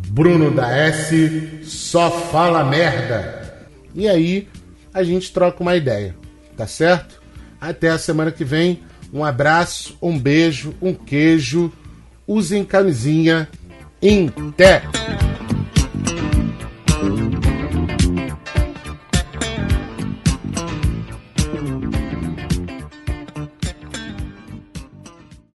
Bruno 0.07 0.51
da 0.51 0.75
S 0.75 1.61
só 1.63 2.09
fala 2.09 2.63
merda. 2.63 3.67
E 3.93 4.07
aí 4.07 4.47
a 4.93 5.03
gente 5.03 5.31
troca 5.31 5.61
uma 5.61 5.75
ideia, 5.75 6.15
tá 6.55 6.67
certo? 6.67 7.21
Até 7.59 7.89
a 7.89 7.97
semana 7.97 8.31
que 8.31 8.43
vem. 8.43 8.81
Um 9.11 9.25
abraço, 9.25 9.97
um 10.01 10.17
beijo, 10.17 10.73
um 10.81 10.93
queijo. 10.93 11.71
Usem 12.27 12.63
camisinha 12.63 13.49
em 14.01 14.27
té. 14.55 14.83